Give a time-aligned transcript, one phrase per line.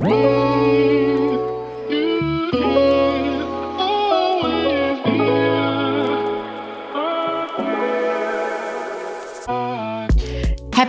[0.00, 0.49] Whoa!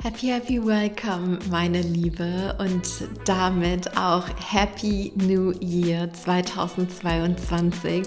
[0.00, 2.86] Happy, happy welcome, meine Liebe, und
[3.24, 8.06] damit auch Happy New Year 2022.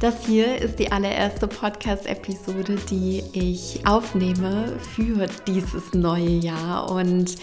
[0.00, 7.36] Das hier ist die allererste Podcast-Episode, die ich aufnehme für dieses neue Jahr und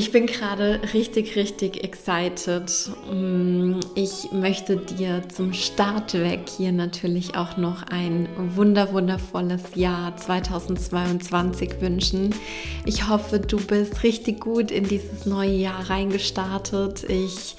[0.00, 2.72] ich bin gerade richtig, richtig excited.
[3.12, 8.26] Mm, ich möchte dir zum Start weg hier natürlich auch noch ein
[8.56, 12.34] wunder, wundervolles Jahr 2022 wünschen.
[12.86, 17.04] Ich hoffe, du bist richtig gut in dieses neue Jahr reingestartet.
[17.04, 17.56] Ich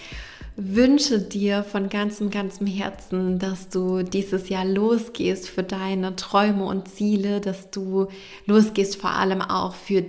[0.55, 6.87] wünsche dir von ganzem, ganzem Herzen, dass du dieses Jahr losgehst für deine Träume und
[6.87, 8.07] Ziele, dass du
[8.47, 10.03] losgehst vor allem auch für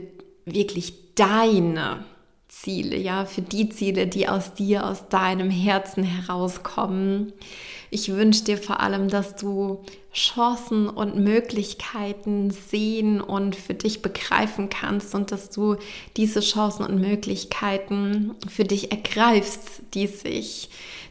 [0.47, 2.07] wirklich deine
[2.63, 7.33] Ziele, ja, für die Ziele, die aus dir, aus deinem Herzen herauskommen.
[7.91, 9.81] Ich wünsche dir vor allem, dass du
[10.15, 15.77] Chancen und Möglichkeiten sehen und für dich begreifen kannst und dass du
[16.17, 20.71] diese Chancen und Möglichkeiten für dich ergreifst, die sich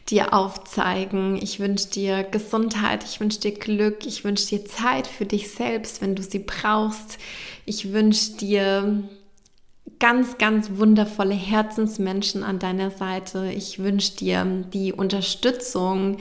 [0.10, 1.38] dir aufzeigen.
[1.42, 6.02] Ich wünsche dir Gesundheit, ich wünsche dir Glück, ich wünsche dir Zeit für dich selbst,
[6.02, 7.18] wenn du sie brauchst.
[7.66, 9.04] Ich wünsche dir
[10.00, 13.52] ganz, ganz wundervolle Herzensmenschen an deiner Seite.
[13.56, 16.18] Ich wünsche dir die Unterstützung,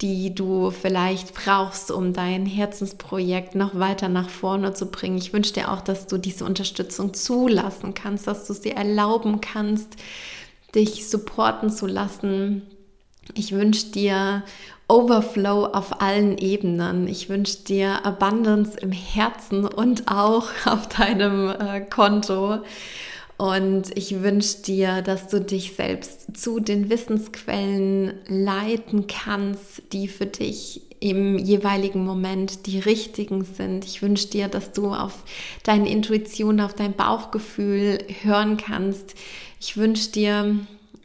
[0.00, 5.18] die du vielleicht brauchst, um dein Herzensprojekt noch weiter nach vorne zu bringen.
[5.18, 9.96] Ich wünsche dir auch, dass du diese Unterstützung zulassen kannst, dass du sie erlauben kannst,
[10.74, 12.62] dich supporten zu lassen.
[13.34, 14.44] Ich wünsche dir
[14.88, 17.06] Overflow auf allen Ebenen.
[17.08, 22.58] Ich wünsche dir Abundance im Herzen und auch auf deinem äh, Konto.
[23.36, 30.26] Und ich wünsche dir, dass du dich selbst zu den Wissensquellen leiten kannst, die für
[30.26, 33.84] dich im jeweiligen Moment die richtigen sind.
[33.84, 35.22] Ich wünsche dir, dass du auf
[35.62, 39.14] deine Intuition, auf dein Bauchgefühl hören kannst.
[39.60, 40.58] Ich wünsche dir,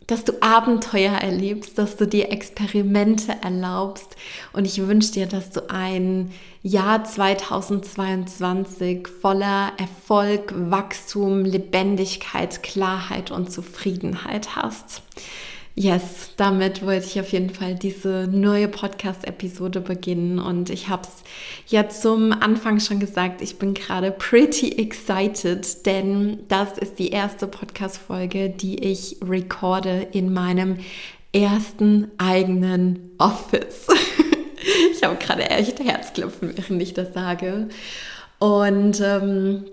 [0.08, 4.16] dass du Abenteuer erlebst, dass du dir Experimente erlaubst.
[4.52, 6.32] Und ich wünsche dir, dass du ein
[6.62, 15.02] Jahr 2022 voller Erfolg, Wachstum, Lebendigkeit, Klarheit und Zufriedenheit hast.
[15.76, 21.24] Yes, damit wollte ich auf jeden Fall diese neue Podcast-Episode beginnen und ich habe es
[21.66, 27.48] ja zum Anfang schon gesagt, ich bin gerade pretty excited, denn das ist die erste
[27.48, 30.78] Podcast-Folge, die ich recorde in meinem
[31.34, 33.88] ersten eigenen Office.
[34.92, 37.70] ich habe gerade echt Herzklopfen, während ich das sage.
[38.38, 39.66] Und ähm,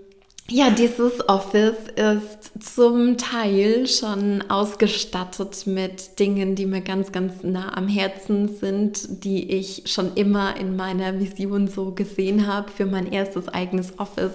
[0.49, 7.77] ja, dieses Office ist zum Teil schon ausgestattet mit Dingen, die mir ganz, ganz nah
[7.77, 13.11] am Herzen sind, die ich schon immer in meiner Vision so gesehen habe für mein
[13.11, 14.33] erstes eigenes Office.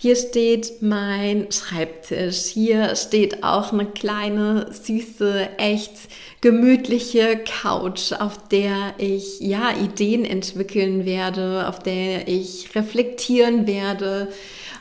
[0.00, 2.44] Hier steht mein Schreibtisch.
[2.44, 5.92] Hier steht auch eine kleine, süße, echt
[6.40, 14.28] gemütliche Couch, auf der ich ja Ideen entwickeln werde, auf der ich reflektieren werde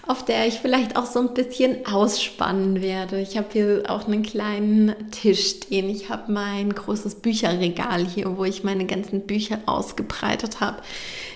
[0.08, 3.20] auf der ich vielleicht auch so ein bisschen ausspannen werde.
[3.20, 5.90] Ich habe hier auch einen kleinen Tisch stehen.
[5.90, 10.82] Ich habe mein großes Bücherregal hier, wo ich meine ganzen Bücher ausgebreitet habe.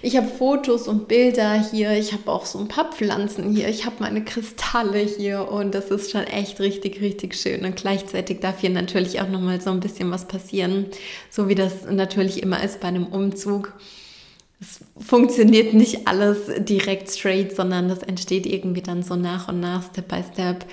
[0.02, 1.92] Ich habe Fotos und Bilder hier.
[1.92, 3.68] Ich habe auch so ein paar Pflanzen hier.
[3.68, 7.66] Ich habe meine Kristalle hier und das ist schon echt richtig, richtig schön.
[7.66, 10.86] Und gleichzeitig darf hier natürlich auch noch mal so ein bisschen was passieren,
[11.30, 13.74] so wie das natürlich immer ist bei einem Umzug
[14.62, 19.84] es funktioniert nicht alles direkt straight, sondern das entsteht irgendwie dann so nach und nach,
[19.84, 20.66] Step by Step.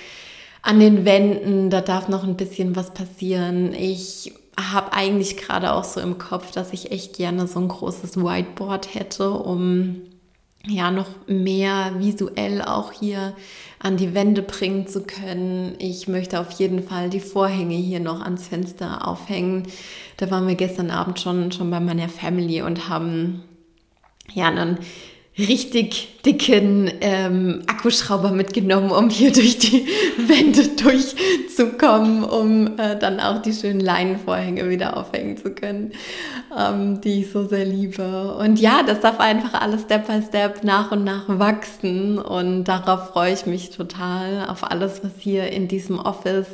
[0.60, 3.72] An den Wänden, da darf noch ein bisschen was passieren.
[3.72, 8.18] Ich habe eigentlich gerade auch so im Kopf, dass ich echt gerne so ein großes
[8.18, 10.02] Whiteboard hätte, um
[10.66, 13.34] ja noch mehr visuell auch hier
[13.78, 15.76] an die Wände bringen zu können.
[15.78, 19.68] Ich möchte auf jeden Fall die Vorhänge hier noch ans Fenster aufhängen.
[20.18, 23.44] Da waren wir gestern Abend schon, schon bei meiner Family und haben
[24.32, 24.78] ja, einen
[25.38, 29.86] richtig dicken ähm, Akkuschrauber mitgenommen, um hier durch die
[30.18, 35.92] Wände durchzukommen, um äh, dann auch die schönen Leinenvorhänge wieder aufhängen zu können,
[36.56, 38.34] ähm, die ich so sehr liebe.
[38.34, 43.10] Und ja, das darf einfach alles Step by Step nach und nach wachsen und darauf
[43.10, 46.48] freue ich mich total, auf alles, was hier in diesem Office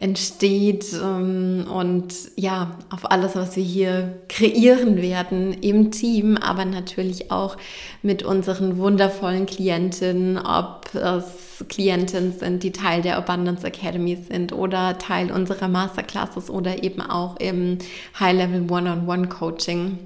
[0.00, 7.30] entsteht ähm, und ja, auf alles, was wir hier kreieren werden im Team, aber natürlich
[7.30, 7.56] auch
[8.02, 14.98] mit unseren wundervollen Klientinnen, ob es Klientinnen sind, die Teil der Abundance Academy sind oder
[14.98, 17.78] Teil unserer Masterclasses oder eben auch im
[18.18, 19.98] High-Level One-on-One-Coaching.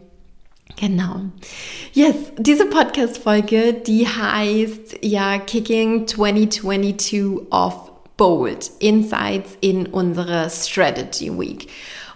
[0.81, 1.21] Genau.
[1.93, 8.71] Yes, diese Podcast-Folge, die heißt ja Kicking 2022 off bold.
[8.79, 11.69] Insights in unsere Strategy Week.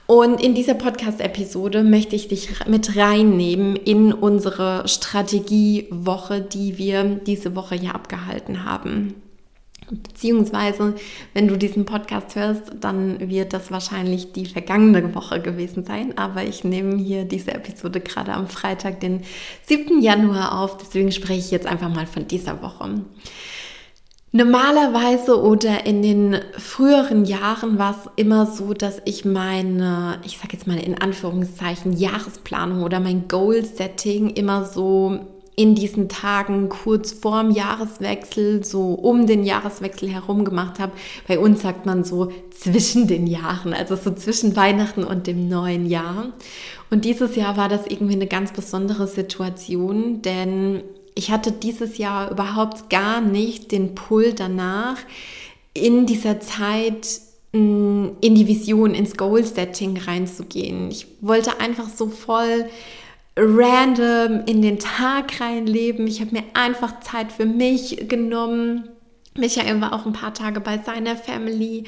[0.07, 7.57] Und in dieser Podcast-Episode möchte ich dich mit reinnehmen in unsere Strategiewoche, die wir diese
[7.57, 9.15] Woche ja abgehalten haben.
[9.91, 10.95] Beziehungsweise,
[11.33, 16.19] wenn du diesen Podcast hörst, dann wird das wahrscheinlich die vergangene Woche gewesen sein.
[16.19, 19.23] Aber ich nehme hier diese Episode gerade am Freitag, den
[19.65, 20.03] 7.
[20.03, 20.79] Januar auf.
[20.79, 23.01] Deswegen spreche ich jetzt einfach mal von dieser Woche.
[24.37, 30.51] Normalerweise oder in den früheren Jahren war es immer so, dass ich meine, ich sage
[30.53, 35.21] jetzt mal in Anführungszeichen, Jahresplanung oder mein Goal-Setting immer so
[35.57, 40.93] in diesen Tagen kurz vorm Jahreswechsel, so um den Jahreswechsel herum gemacht habe.
[41.27, 45.87] Bei uns sagt man so zwischen den Jahren, also so zwischen Weihnachten und dem neuen
[45.87, 46.27] Jahr.
[46.91, 50.83] Und dieses Jahr war das irgendwie eine ganz besondere Situation, denn
[51.17, 54.99] ich hatte dieses Jahr überhaupt gar nicht den Pull danach,
[55.73, 57.21] in dieser Zeit
[57.53, 60.91] mm, in die Vision, ins Goal-Setting reinzugehen.
[60.91, 62.67] Ich wollte einfach so voll
[63.35, 66.07] random in den Tag reinleben.
[66.07, 68.89] Ich habe mir einfach Zeit für mich genommen.
[69.37, 71.85] Michael war auch ein paar Tage bei seiner Family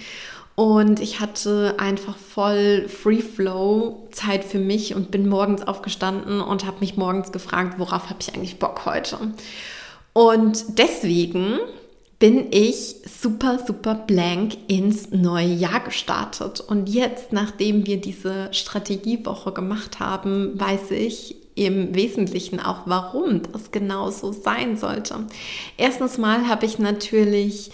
[0.59, 6.67] und ich hatte einfach voll Free Flow Zeit für mich und bin morgens aufgestanden und
[6.67, 9.19] habe mich morgens gefragt, worauf habe ich eigentlich Bock heute?
[10.15, 11.61] Und deswegen
[12.19, 16.59] bin ich super, super blank ins neue Jahr gestartet.
[16.59, 23.71] Und jetzt, nachdem wir diese Strategiewoche gemacht haben, weiß ich im Wesentlichen auch, warum das
[23.71, 25.25] genau so sein sollte.
[25.77, 27.71] Erstens mal habe ich natürlich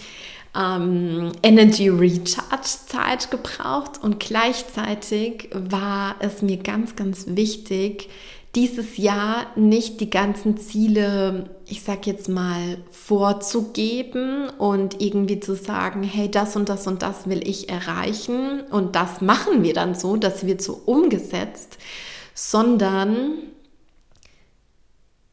[0.55, 8.09] ähm, Energy Recharge Zeit gebraucht und gleichzeitig war es mir ganz, ganz wichtig,
[8.55, 16.03] dieses Jahr nicht die ganzen Ziele, ich sag jetzt mal, vorzugeben und irgendwie zu sagen,
[16.03, 20.15] hey, das und das und das will ich erreichen und das machen wir dann so,
[20.15, 21.77] das wird so umgesetzt,
[22.33, 23.33] sondern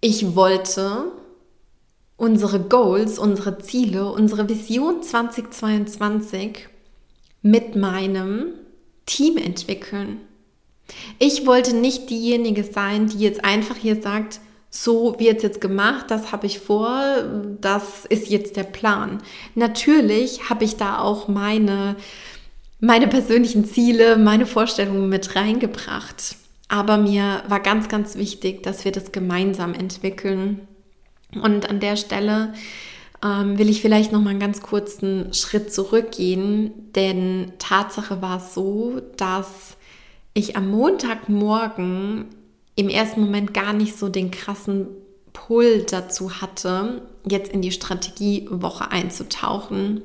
[0.00, 1.12] ich wollte
[2.22, 6.68] unsere Goals, unsere Ziele, unsere Vision 2022
[7.42, 8.44] mit meinem
[9.06, 10.20] Team entwickeln.
[11.18, 14.38] Ich wollte nicht diejenige sein, die jetzt einfach hier sagt,
[14.70, 17.02] so wird es jetzt gemacht, das habe ich vor,
[17.60, 19.20] das ist jetzt der Plan.
[19.56, 21.96] Natürlich habe ich da auch meine,
[22.78, 26.36] meine persönlichen Ziele, meine Vorstellungen mit reingebracht.
[26.68, 30.68] Aber mir war ganz, ganz wichtig, dass wir das gemeinsam entwickeln
[31.40, 32.52] und an der Stelle
[33.24, 39.00] ähm, will ich vielleicht noch mal einen ganz kurzen Schritt zurückgehen, denn Tatsache war so,
[39.16, 39.76] dass
[40.34, 42.26] ich am Montagmorgen
[42.74, 44.88] im ersten Moment gar nicht so den krassen
[45.32, 50.02] Pull dazu hatte, jetzt in die Strategiewoche einzutauchen.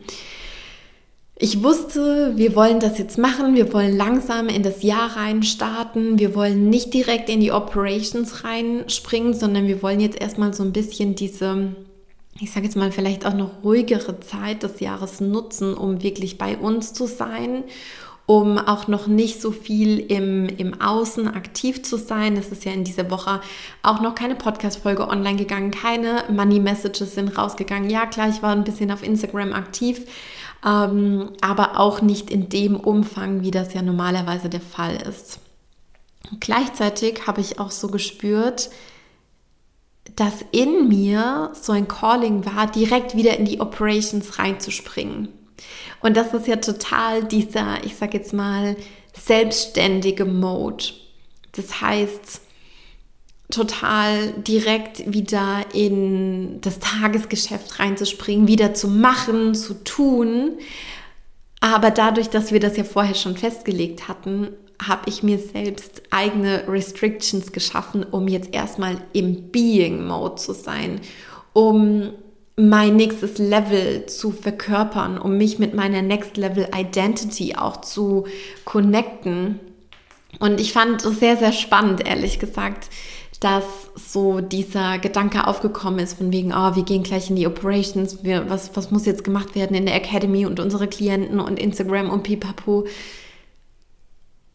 [1.39, 6.17] Ich wusste, wir wollen das jetzt machen, wir wollen langsam in das Jahr rein starten,
[6.17, 10.73] wir wollen nicht direkt in die Operations reinspringen, sondern wir wollen jetzt erstmal so ein
[10.73, 11.75] bisschen diese,
[12.39, 16.57] ich sage jetzt mal vielleicht auch noch ruhigere Zeit des Jahres nutzen, um wirklich bei
[16.57, 17.65] uns zu sein
[18.27, 22.35] um auch noch nicht so viel im, im Außen aktiv zu sein.
[22.35, 23.39] Es ist ja in dieser Woche
[23.83, 27.89] auch noch keine Podcast-Folge online gegangen, keine Money-Messages sind rausgegangen.
[27.89, 30.01] Ja, klar, ich war ein bisschen auf Instagram aktiv,
[30.65, 35.39] ähm, aber auch nicht in dem Umfang, wie das ja normalerweise der Fall ist.
[36.39, 38.69] gleichzeitig habe ich auch so gespürt,
[40.15, 45.29] dass in mir so ein Calling war, direkt wieder in die Operations reinzuspringen.
[46.01, 48.75] Und das ist ja total dieser, ich sage jetzt mal,
[49.13, 50.85] selbstständige Mode.
[51.53, 52.41] Das heißt,
[53.49, 60.57] total direkt wieder in das Tagesgeschäft reinzuspringen, wieder zu machen, zu tun.
[61.59, 64.49] Aber dadurch, dass wir das ja vorher schon festgelegt hatten,
[64.85, 71.01] habe ich mir selbst eigene Restrictions geschaffen, um jetzt erstmal im Being-Mode zu sein,
[71.53, 72.11] um
[72.57, 78.25] mein nächstes Level zu verkörpern, um mich mit meiner Next Level Identity auch zu
[78.65, 79.59] connecten.
[80.39, 82.89] Und ich fand es sehr, sehr spannend, ehrlich gesagt,
[83.39, 83.65] dass
[83.95, 88.49] so dieser Gedanke aufgekommen ist von wegen, oh, wir gehen gleich in die Operations, wir,
[88.49, 92.23] was, was muss jetzt gemacht werden in der Academy und unsere Klienten und Instagram und
[92.23, 92.87] pipapo.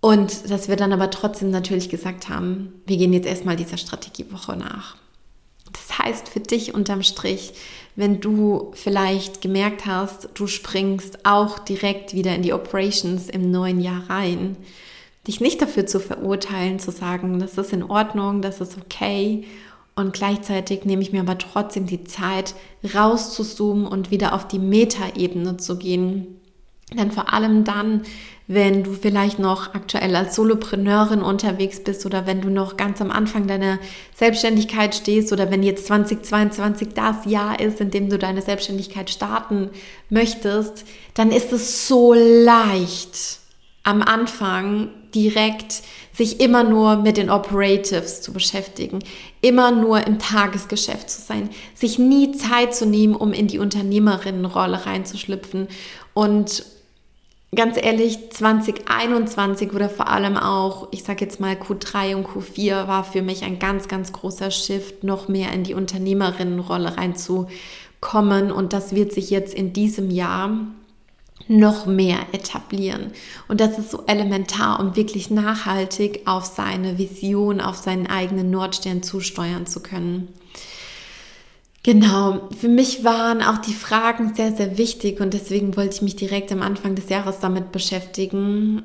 [0.01, 4.57] Und dass wir dann aber trotzdem natürlich gesagt haben, wir gehen jetzt erstmal dieser Strategiewoche
[4.57, 4.97] nach.
[5.71, 7.55] Das heißt für dich unterm Strich,
[7.95, 13.81] wenn du vielleicht gemerkt hast, du springst auch direkt wieder in die Operations im neuen
[13.81, 14.57] Jahr rein,
[15.26, 19.45] dich nicht dafür zu verurteilen, zu sagen, das ist in Ordnung, das ist okay.
[19.95, 22.55] Und gleichzeitig nehme ich mir aber trotzdem die Zeit,
[22.95, 26.41] rauszuzoomen und wieder auf die Metaebene zu gehen.
[26.93, 28.02] Denn vor allem dann,
[28.47, 33.11] wenn du vielleicht noch aktuell als Solopreneurin unterwegs bist oder wenn du noch ganz am
[33.11, 33.79] Anfang deiner
[34.14, 39.71] Selbstständigkeit stehst oder wenn jetzt 2022 das Jahr ist, in dem du deine Selbstständigkeit starten
[40.11, 43.38] möchtest, dann ist es so leicht
[43.85, 48.99] am Anfang direkt sich immer nur mit den Operatives zu beschäftigen,
[49.40, 54.87] immer nur im Tagesgeschäft zu sein, sich nie Zeit zu nehmen, um in die Unternehmerinnenrolle
[54.87, 55.69] reinzuschlüpfen
[56.14, 56.64] und
[57.54, 63.04] ganz ehrlich, 2021 oder vor allem auch, ich sage jetzt mal Q3 und Q4 war
[63.04, 68.50] für mich ein ganz, ganz großer Shift, noch mehr in die Unternehmerinnenrolle reinzukommen.
[68.50, 70.50] Und das wird sich jetzt in diesem Jahr
[71.49, 73.13] noch mehr etablieren.
[73.49, 79.03] Und das ist so elementar, um wirklich nachhaltig auf seine Vision, auf seinen eigenen Nordstern
[79.03, 80.29] zusteuern zu können.
[81.85, 86.15] Genau, für mich waren auch die Fragen sehr, sehr wichtig und deswegen wollte ich mich
[86.15, 88.83] direkt am Anfang des Jahres damit beschäftigen.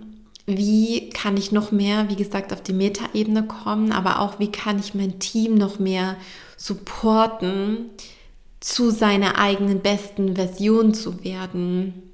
[0.48, 4.80] Wie kann ich noch mehr, wie gesagt, auf die Metaebene kommen, aber auch wie kann
[4.80, 6.16] ich mein Team noch mehr
[6.56, 7.92] supporten,
[8.60, 12.07] zu seiner eigenen besten Version zu werden.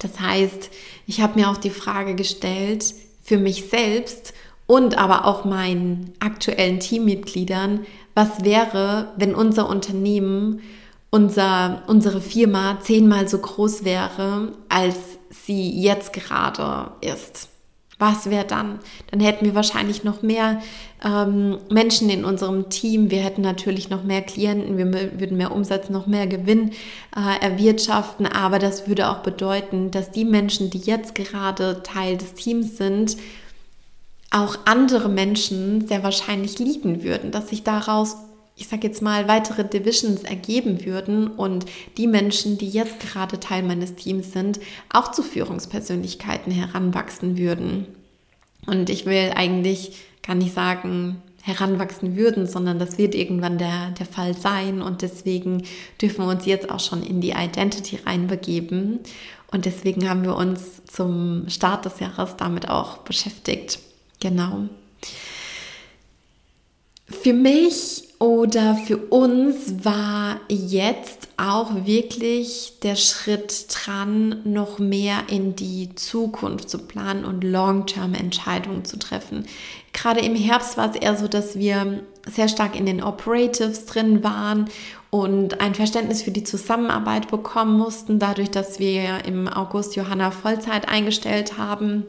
[0.00, 0.70] Das heißt,
[1.06, 4.34] ich habe mir auch die Frage gestellt, für mich selbst
[4.66, 10.60] und aber auch meinen aktuellen Teammitgliedern, was wäre, wenn unser Unternehmen,
[11.10, 14.96] unser, unsere Firma zehnmal so groß wäre, als
[15.30, 17.49] sie jetzt gerade ist.
[18.00, 18.80] Was wäre dann?
[19.10, 20.62] Dann hätten wir wahrscheinlich noch mehr
[21.04, 23.10] ähm, Menschen in unserem Team.
[23.10, 26.70] Wir hätten natürlich noch mehr Klienten, wir würden mehr Umsatz, noch mehr Gewinn
[27.14, 28.26] äh, erwirtschaften.
[28.26, 33.18] Aber das würde auch bedeuten, dass die Menschen, die jetzt gerade Teil des Teams sind,
[34.30, 38.16] auch andere Menschen sehr wahrscheinlich lieben würden, dass sich daraus,
[38.60, 41.64] ich sage jetzt mal, weitere Divisions ergeben würden und
[41.96, 44.60] die Menschen, die jetzt gerade Teil meines Teams sind,
[44.92, 47.86] auch zu Führungspersönlichkeiten heranwachsen würden.
[48.66, 54.04] Und ich will eigentlich gar nicht sagen, heranwachsen würden, sondern das wird irgendwann der, der
[54.04, 55.62] Fall sein und deswegen
[56.00, 59.00] dürfen wir uns jetzt auch schon in die Identity reinbegeben
[59.50, 63.78] und deswegen haben wir uns zum Start des Jahres damit auch beschäftigt.
[64.20, 64.68] Genau.
[67.06, 75.56] Für mich oder für uns war jetzt auch wirklich der Schritt dran, noch mehr in
[75.56, 79.46] die Zukunft zu planen und Long-Term-Entscheidungen zu treffen.
[79.94, 84.22] Gerade im Herbst war es eher so, dass wir sehr stark in den Operatives drin
[84.22, 84.68] waren
[85.08, 90.86] und ein Verständnis für die Zusammenarbeit bekommen mussten, dadurch, dass wir im August Johanna Vollzeit
[90.90, 92.04] eingestellt haben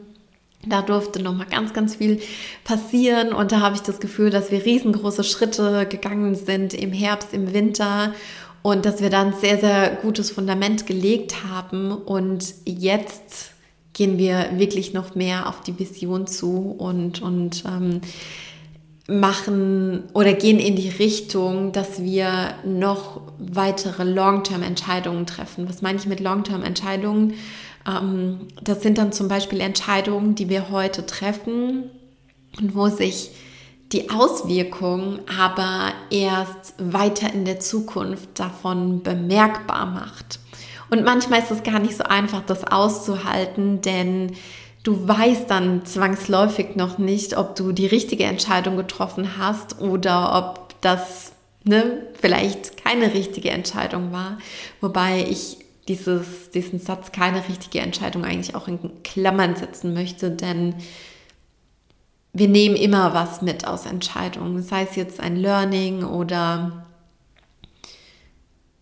[0.66, 2.20] da durfte noch mal ganz, ganz viel
[2.64, 7.32] passieren und da habe ich das Gefühl, dass wir riesengroße Schritte gegangen sind im Herbst,
[7.32, 8.14] im Winter
[8.62, 13.52] und dass wir da ein sehr, sehr gutes Fundament gelegt haben und jetzt
[13.92, 18.00] gehen wir wirklich noch mehr auf die Vision zu und, und ähm,
[19.08, 25.68] machen oder gehen in die Richtung, dass wir noch weitere Long-Term-Entscheidungen treffen.
[25.68, 27.34] Was meine ich mit Long-Term-Entscheidungen?
[27.86, 31.90] Ähm, das sind dann zum Beispiel Entscheidungen, die wir heute treffen
[32.58, 33.30] und wo sich
[33.92, 40.38] die Auswirkung aber erst weiter in der Zukunft davon bemerkbar macht.
[40.90, 44.32] Und manchmal ist es gar nicht so einfach, das auszuhalten, denn
[44.82, 50.80] du weißt dann zwangsläufig noch nicht, ob du die richtige Entscheidung getroffen hast oder ob
[50.80, 51.32] das
[51.64, 54.38] ne, vielleicht keine richtige Entscheidung war.
[54.80, 55.58] Wobei ich
[55.88, 60.74] dieses, diesen Satz keine richtige Entscheidung eigentlich auch in Klammern setzen möchte, denn
[62.32, 66.86] wir nehmen immer was mit aus Entscheidungen, sei es jetzt ein Learning oder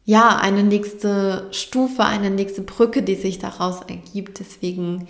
[0.05, 4.41] ja, eine nächste Stufe, eine nächste Brücke, die sich daraus ergibt.
[4.41, 5.07] Deswegen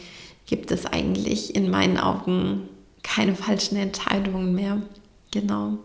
[0.47, 2.69] gibt es eigentlich in meinen Augen
[3.03, 4.83] keine falschen Entscheidungen mehr.
[5.31, 5.79] Genau.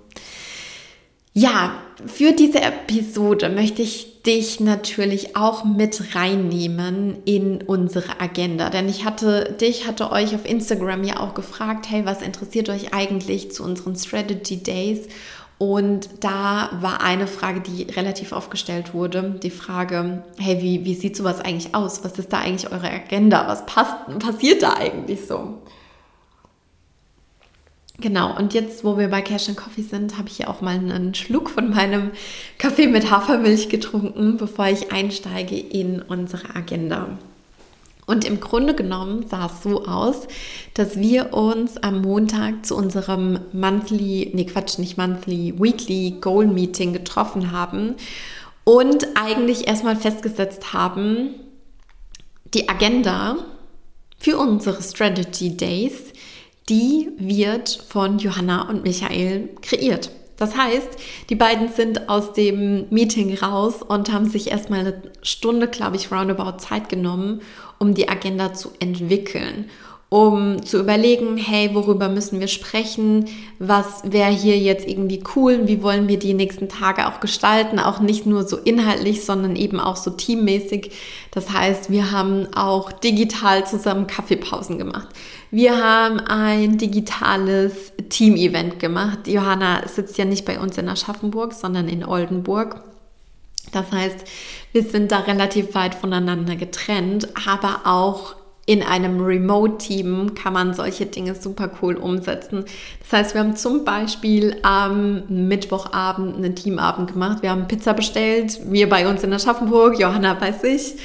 [1.38, 1.74] Ja,
[2.06, 8.70] für diese Episode möchte ich dich natürlich auch mit reinnehmen in unsere Agenda.
[8.70, 12.94] Denn ich hatte dich, hatte euch auf Instagram ja auch gefragt, hey, was interessiert euch
[12.94, 15.10] eigentlich zu unseren Strategy Days?
[15.58, 20.96] Und da war eine Frage, die relativ oft gestellt wurde, die Frage, hey, wie, wie
[20.96, 22.06] sieht sowas eigentlich aus?
[22.06, 23.46] Was ist da eigentlich eure Agenda?
[23.46, 25.56] Was passt, passiert da eigentlich so?
[28.00, 30.75] Genau, und jetzt, wo wir bei Cash and Coffee sind, habe ich hier auch mal
[30.75, 32.12] einen Schluck von meinem
[32.58, 37.18] Kaffee mit Hafermilch getrunken, bevor ich einsteige in unsere Agenda.
[38.06, 40.28] Und im Grunde genommen sah es so aus,
[40.75, 46.94] dass wir uns am Montag zu unserem Monthly, nee Quatsch, nicht Monthly, Weekly Goal Meeting
[46.94, 47.96] getroffen haben
[48.64, 51.30] und eigentlich erstmal festgesetzt haben,
[52.54, 53.38] die Agenda
[54.20, 56.04] für unsere Strategy Days
[56.69, 60.12] die wird von Johanna und Michael kreiert.
[60.38, 60.89] Das heißt,
[61.29, 66.12] die beiden sind aus dem Meeting raus und haben sich erstmal eine Stunde, glaube ich,
[66.12, 67.41] roundabout Zeit genommen,
[67.79, 69.69] um die Agenda zu entwickeln
[70.15, 73.25] um zu überlegen, hey, worüber müssen wir sprechen,
[73.60, 78.00] was wäre hier jetzt irgendwie cool, wie wollen wir die nächsten Tage auch gestalten, auch
[78.00, 80.91] nicht nur so inhaltlich, sondern eben auch so teammäßig.
[81.31, 85.10] Das heißt, wir haben auch digital zusammen Kaffeepausen gemacht.
[85.51, 89.27] Wir haben ein digitales Team-Event gemacht.
[89.27, 92.77] Johanna sitzt ja nicht bei uns in Aschaffenburg, sondern in Oldenburg.
[93.74, 94.24] Das heißt,
[94.72, 98.36] wir sind da relativ weit voneinander getrennt, aber auch
[98.67, 102.65] in einem Remote-Team kann man solche Dinge super cool umsetzen.
[103.01, 107.43] Das heißt, wir haben zum Beispiel am Mittwochabend einen Teamabend gemacht.
[107.43, 110.95] Wir haben Pizza bestellt, wir bei uns in Aschaffenburg, Johanna bei sich.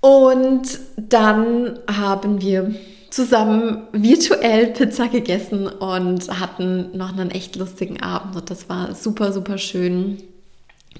[0.00, 2.74] Und dann haben wir
[3.10, 8.36] zusammen virtuell Pizza gegessen und hatten noch einen echt lustigen Abend.
[8.36, 10.22] Und das war super, super schön.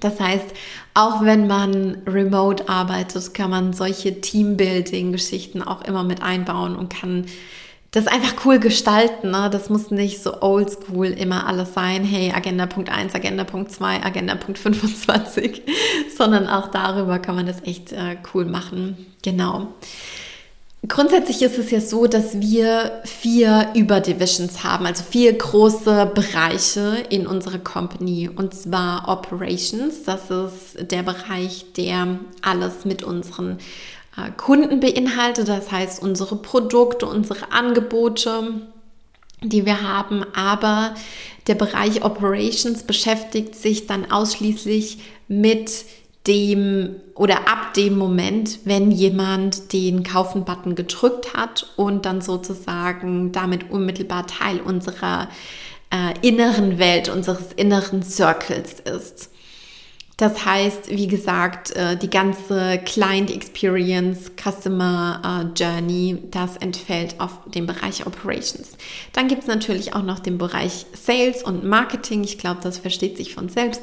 [0.00, 0.46] Das heißt,
[0.94, 7.26] auch wenn man remote arbeitet, kann man solche Teambuilding-Geschichten auch immer mit einbauen und kann
[7.90, 9.30] das einfach cool gestalten.
[9.30, 9.48] Ne?
[9.50, 12.04] Das muss nicht so oldschool immer alles sein.
[12.04, 15.62] Hey, Agenda Punkt 1, Agenda Punkt 2, Agenda Punkt 25,
[16.16, 19.06] sondern auch darüber kann man das echt äh, cool machen.
[19.22, 19.68] Genau.
[20.88, 27.26] Grundsätzlich ist es ja so, dass wir vier Überdivisions haben, also vier große Bereiche in
[27.26, 28.30] unserer Company.
[28.34, 33.58] Und zwar Operations, das ist der Bereich, der alles mit unseren
[34.16, 38.62] äh, Kunden beinhaltet, das heißt unsere Produkte, unsere Angebote,
[39.42, 40.24] die wir haben.
[40.34, 40.94] Aber
[41.48, 44.98] der Bereich Operations beschäftigt sich dann ausschließlich
[45.28, 45.70] mit
[46.28, 53.70] dem oder ab dem Moment, wenn jemand den Kaufen-Button gedrückt hat und dann sozusagen damit
[53.70, 55.28] unmittelbar Teil unserer
[55.90, 59.30] äh, inneren Welt, unseres inneren Circles ist.
[60.18, 67.38] Das heißt, wie gesagt, äh, die ganze Client Experience, Customer äh, Journey, das entfällt auf
[67.54, 68.76] den Bereich Operations.
[69.12, 72.24] Dann gibt es natürlich auch noch den Bereich Sales und Marketing.
[72.24, 73.82] Ich glaube, das versteht sich von selbst.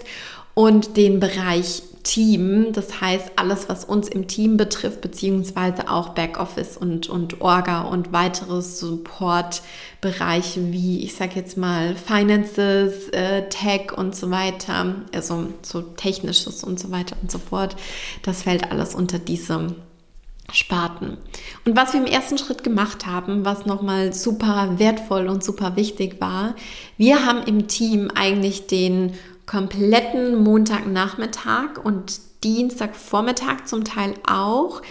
[0.53, 6.77] Und den Bereich Team, das heißt alles, was uns im Team betrifft, beziehungsweise auch Backoffice
[6.77, 14.15] und, und Orga und weitere Supportbereiche wie, ich sage jetzt mal, Finances, äh, Tech und
[14.15, 17.75] so weiter, also so Technisches und so weiter und so fort.
[18.21, 19.75] Das fällt alles unter diese
[20.53, 21.17] Sparten.
[21.65, 26.21] Und was wir im ersten Schritt gemacht haben, was nochmal super wertvoll und super wichtig
[26.21, 26.55] war,
[26.97, 29.13] wir haben im Team eigentlich den
[29.45, 34.81] kompletten Montagnachmittag und Dienstagvormittag zum Teil auch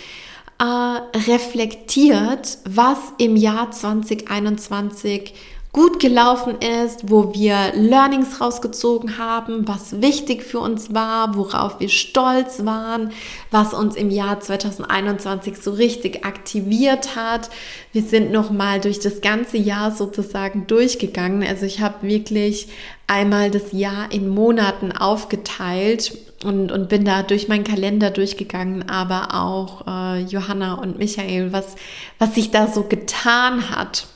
[0.58, 5.34] äh, reflektiert, was im Jahr 2021
[5.74, 11.88] gut gelaufen ist, wo wir Learnings rausgezogen haben, was wichtig für uns war, worauf wir
[11.88, 13.10] stolz waren,
[13.50, 17.50] was uns im Jahr 2021 so richtig aktiviert hat.
[17.92, 21.42] Wir sind noch mal durch das ganze Jahr sozusagen durchgegangen.
[21.42, 22.68] Also ich habe wirklich
[23.08, 29.34] einmal das Jahr in Monaten aufgeteilt und, und bin da durch meinen Kalender durchgegangen, aber
[29.34, 31.74] auch äh, Johanna und Michael, was,
[32.20, 34.06] was sich da so getan hat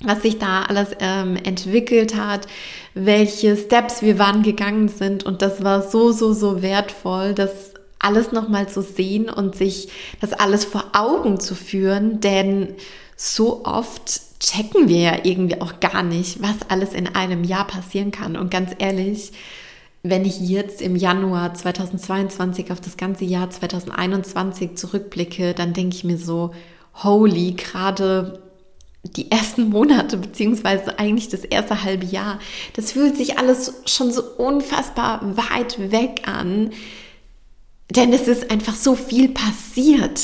[0.00, 2.46] was sich da alles ähm, entwickelt hat,
[2.94, 5.24] welche Steps wir wann gegangen sind.
[5.24, 9.88] Und das war so, so, so wertvoll, das alles nochmal zu sehen und sich
[10.20, 12.74] das alles vor Augen zu führen, denn
[13.16, 18.12] so oft checken wir ja irgendwie auch gar nicht, was alles in einem Jahr passieren
[18.12, 18.36] kann.
[18.36, 19.32] Und ganz ehrlich,
[20.04, 26.04] wenn ich jetzt im Januar 2022 auf das ganze Jahr 2021 zurückblicke, dann denke ich
[26.04, 26.52] mir so,
[27.02, 28.38] holy, gerade
[29.04, 32.38] die ersten Monate, beziehungsweise eigentlich das erste halbe Jahr,
[32.74, 36.70] das fühlt sich alles schon so unfassbar weit weg an,
[37.90, 40.20] denn es ist einfach so viel passiert.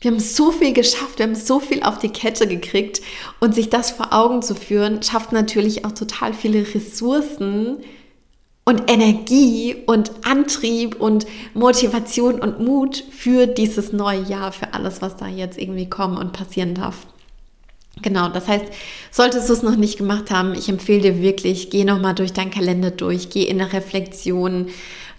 [0.00, 3.00] Wir haben so viel geschafft, wir haben so viel auf die Kette gekriegt
[3.40, 7.78] und sich das vor Augen zu führen, schafft natürlich auch total viele Ressourcen
[8.64, 15.16] und Energie und Antrieb und Motivation und Mut für dieses neue Jahr, für alles, was
[15.16, 17.06] da jetzt irgendwie kommen und passieren darf.
[18.02, 18.66] Genau, das heißt,
[19.10, 22.50] solltest du es noch nicht gemacht haben, ich empfehle dir wirklich, geh nochmal durch deinen
[22.50, 24.68] Kalender durch, geh in eine Reflexion,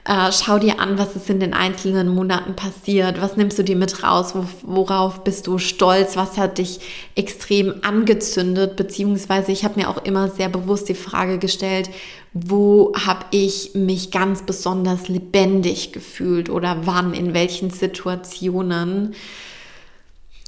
[0.05, 3.75] äh, schau dir an, was ist in den einzelnen Monaten passiert, was nimmst du dir
[3.75, 6.79] mit raus, worauf bist du stolz, was hat dich
[7.15, 11.89] extrem angezündet, beziehungsweise ich habe mir auch immer sehr bewusst die Frage gestellt,
[12.33, 19.15] wo habe ich mich ganz besonders lebendig gefühlt oder wann, in welchen Situationen.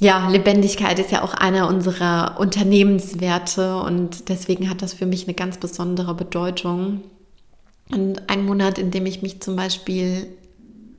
[0.02, 5.34] Ja, Lebendigkeit ist ja auch einer unserer Unternehmenswerte und deswegen hat das für mich eine
[5.34, 7.02] ganz besondere Bedeutung.
[7.88, 10.26] Und ein Monat, in dem ich mich zum Beispiel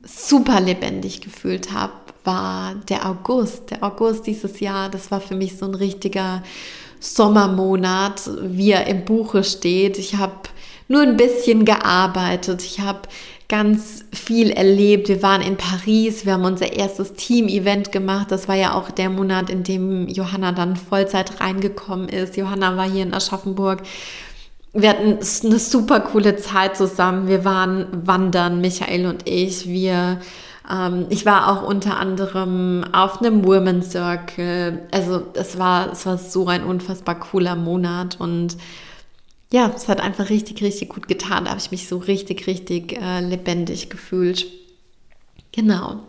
[0.02, 1.92] super lebendig gefühlt habe,
[2.24, 3.72] war der August.
[3.72, 6.42] Der August dieses Jahr, das war für mich so ein richtiger
[6.98, 9.98] Sommermonat, wie er im Buche steht.
[9.98, 10.48] Ich habe
[10.88, 12.62] nur ein bisschen gearbeitet.
[12.62, 13.00] Ich habe
[13.56, 15.06] ganz viel erlebt.
[15.06, 18.32] Wir waren in Paris, wir haben unser erstes Team-Event gemacht.
[18.32, 22.36] Das war ja auch der Monat, in dem Johanna dann Vollzeit reingekommen ist.
[22.36, 23.82] Johanna war hier in Aschaffenburg.
[24.72, 27.28] Wir hatten eine super coole Zeit zusammen.
[27.28, 29.68] Wir waren wandern, Michael und ich.
[29.68, 30.18] Wir,
[30.68, 34.82] ähm, ich war auch unter anderem auf einem Women Circle.
[34.90, 38.56] Also es war, es war so ein unfassbar cooler Monat und
[39.54, 41.44] ja, es hat einfach richtig, richtig gut getan.
[41.44, 44.46] Da habe ich mich so richtig, richtig äh, lebendig gefühlt.
[45.52, 46.00] Genau.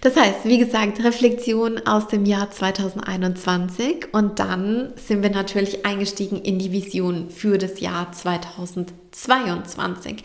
[0.00, 6.40] Das heißt, wie gesagt, Reflexion aus dem Jahr 2021 und dann sind wir natürlich eingestiegen
[6.40, 10.22] in die Vision für das Jahr 2022.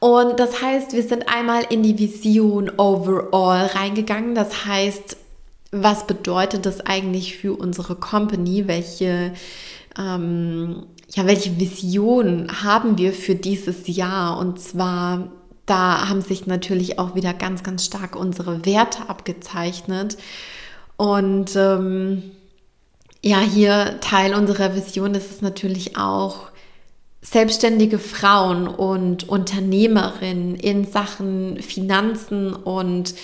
[0.00, 4.34] Und das heißt, wir sind einmal in die Vision overall reingegangen.
[4.34, 5.16] Das heißt,
[5.70, 8.66] was bedeutet das eigentlich für unsere Company?
[8.66, 9.34] Welche
[9.96, 14.38] ähm, ja, welche Vision haben wir für dieses Jahr?
[14.38, 15.30] Und zwar,
[15.66, 20.16] da haben sich natürlich auch wieder ganz, ganz stark unsere Werte abgezeichnet.
[20.96, 22.22] Und ähm,
[23.22, 26.52] ja, hier Teil unserer Vision ist es natürlich auch,
[27.22, 33.14] selbstständige Frauen und Unternehmerinnen in Sachen Finanzen und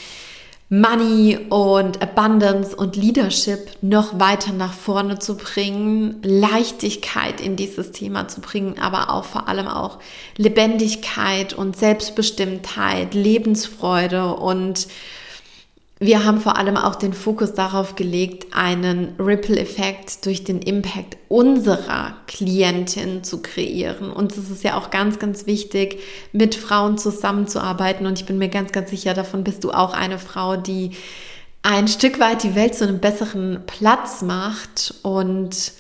[0.70, 8.28] Money und Abundance und Leadership noch weiter nach vorne zu bringen, Leichtigkeit in dieses Thema
[8.28, 9.98] zu bringen, aber auch vor allem auch
[10.36, 14.88] Lebendigkeit und Selbstbestimmtheit, Lebensfreude und
[16.00, 22.16] wir haben vor allem auch den Fokus darauf gelegt, einen Ripple-Effekt durch den Impact unserer
[22.28, 24.12] Klientin zu kreieren.
[24.12, 26.00] Und es ist ja auch ganz, ganz wichtig,
[26.32, 28.06] mit Frauen zusammenzuarbeiten.
[28.06, 30.92] Und ich bin mir ganz, ganz sicher, davon bist du auch eine Frau, die
[31.62, 35.72] ein Stück weit die Welt zu einem besseren Platz macht und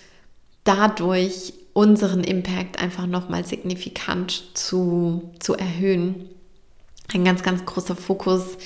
[0.64, 6.28] dadurch unseren Impact einfach nochmal signifikant zu, zu erhöhen.
[7.14, 8.58] Ein ganz, ganz großer Fokus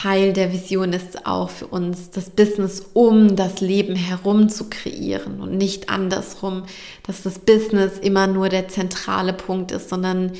[0.00, 5.40] Teil der Vision ist auch für uns, das Business um das Leben herum zu kreieren
[5.40, 6.62] und nicht andersrum,
[7.04, 10.32] dass das Business immer nur der zentrale Punkt ist, sondern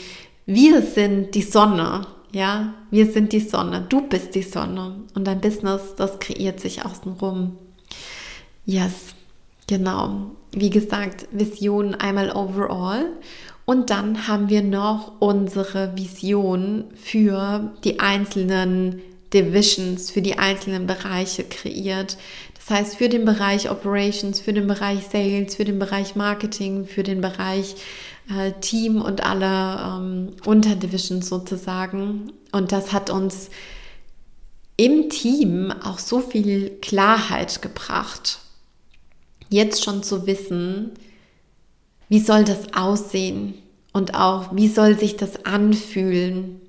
[0.47, 2.07] wir sind die Sonne.
[2.31, 3.85] Ja, wir sind die Sonne.
[3.89, 4.95] Du bist die Sonne.
[5.15, 7.57] Und dein Business, das kreiert sich außenrum.
[8.65, 9.15] Yes,
[9.67, 10.31] genau.
[10.53, 13.07] Wie gesagt, Vision einmal overall.
[13.65, 21.45] Und dann haben wir noch unsere Vision für die einzelnen Divisions für die einzelnen Bereiche
[21.45, 22.17] kreiert.
[22.55, 27.03] Das heißt, für den Bereich Operations, für den Bereich Sales, für den Bereich Marketing, für
[27.03, 27.77] den Bereich
[28.31, 32.33] äh, Team und alle ähm, Unterdivisions sozusagen.
[32.53, 33.51] Und das hat uns
[34.77, 38.39] im Team auch so viel Klarheit gebracht.
[39.51, 40.93] Jetzt schon zu wissen,
[42.09, 43.55] wie soll das aussehen
[43.93, 46.61] und auch wie soll sich das anfühlen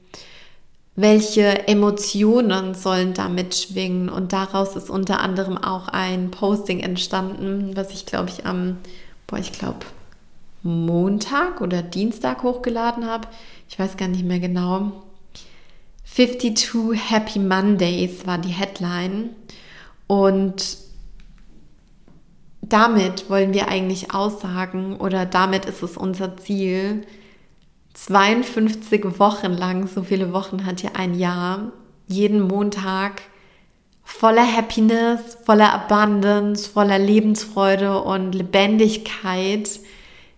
[1.01, 4.09] welche Emotionen sollen damit schwingen.
[4.09, 8.77] Und daraus ist unter anderem auch ein Posting entstanden, was ich glaube ich am,
[9.25, 9.85] boah, ich glaube,
[10.61, 13.29] Montag oder Dienstag hochgeladen habe.
[13.69, 14.91] Ich weiß gar nicht mehr genau.
[16.05, 19.29] 52 Happy Mondays war die Headline.
[20.07, 20.79] Und
[22.61, 27.05] damit wollen wir eigentlich aussagen oder damit ist es unser Ziel,
[27.93, 31.71] 52 Wochen lang, so viele Wochen hat ja ein Jahr,
[32.07, 33.21] jeden Montag
[34.03, 39.79] voller Happiness, voller Abundance, voller Lebensfreude und Lebendigkeit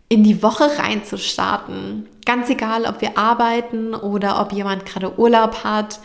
[0.10, 2.08] in die Woche reinzustarten.
[2.26, 6.02] Ganz egal, ob wir arbeiten oder ob jemand gerade Urlaub hat.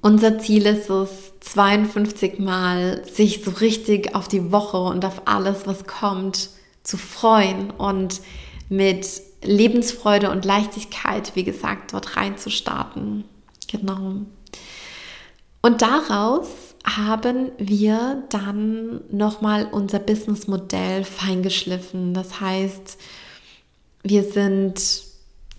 [0.00, 5.66] Unser Ziel ist es, 52 Mal sich so richtig auf die Woche und auf alles,
[5.66, 6.50] was kommt,
[6.84, 8.20] zu freuen und
[8.68, 9.08] mit
[9.46, 13.24] Lebensfreude und Leichtigkeit, wie gesagt, dort reinzustarten.
[13.68, 14.22] Genau.
[15.62, 16.46] Und daraus
[16.84, 22.14] haben wir dann nochmal unser Businessmodell feingeschliffen.
[22.14, 22.98] Das heißt,
[24.02, 24.80] wir sind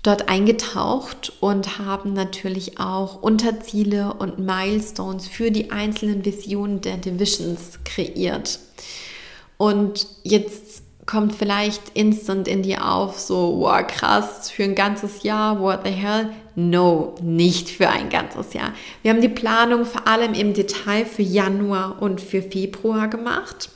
[0.04, 7.80] dort eingetaucht und haben natürlich auch Unterziele und Milestones für die einzelnen Visionen der Divisions
[7.84, 8.60] kreiert.
[9.58, 10.67] Und jetzt
[11.08, 15.91] kommt vielleicht instant in dir auf, so, wow, krass, für ein ganzes Jahr, what the
[15.91, 16.30] hell?
[16.56, 18.74] No, nicht für ein ganzes Jahr.
[19.02, 23.70] Wir haben die Planung vor allem im Detail für Januar und für Februar gemacht.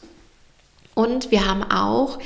[0.94, 2.20] Und wir haben auch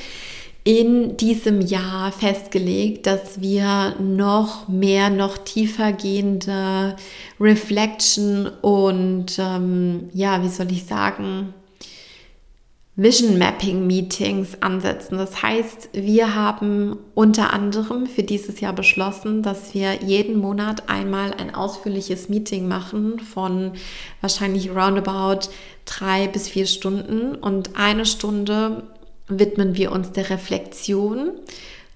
[0.63, 6.95] in diesem Jahr festgelegt, dass wir noch mehr, noch tiefer gehende
[7.39, 11.53] Reflection und ähm, ja, wie soll ich sagen,
[12.97, 15.17] Vision Mapping Meetings ansetzen.
[15.17, 21.33] Das heißt, wir haben unter anderem für dieses Jahr beschlossen, dass wir jeden Monat einmal
[21.33, 23.73] ein ausführliches Meeting machen von
[24.21, 25.49] wahrscheinlich roundabout
[25.83, 28.83] drei bis vier Stunden und eine Stunde
[29.27, 31.31] widmen wir uns der Reflexion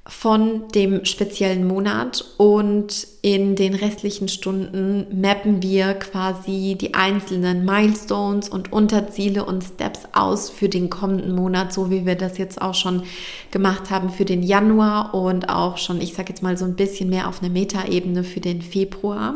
[0.09, 8.49] von dem speziellen Monat und in den restlichen Stunden mappen wir quasi die einzelnen Milestones
[8.49, 12.73] und Unterziele und Steps aus für den kommenden Monat, so wie wir das jetzt auch
[12.73, 13.03] schon
[13.51, 17.09] gemacht haben für den Januar und auch schon, ich sage jetzt mal so ein bisschen
[17.09, 19.35] mehr auf einer Metaebene für den Februar.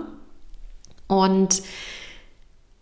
[1.07, 1.61] Und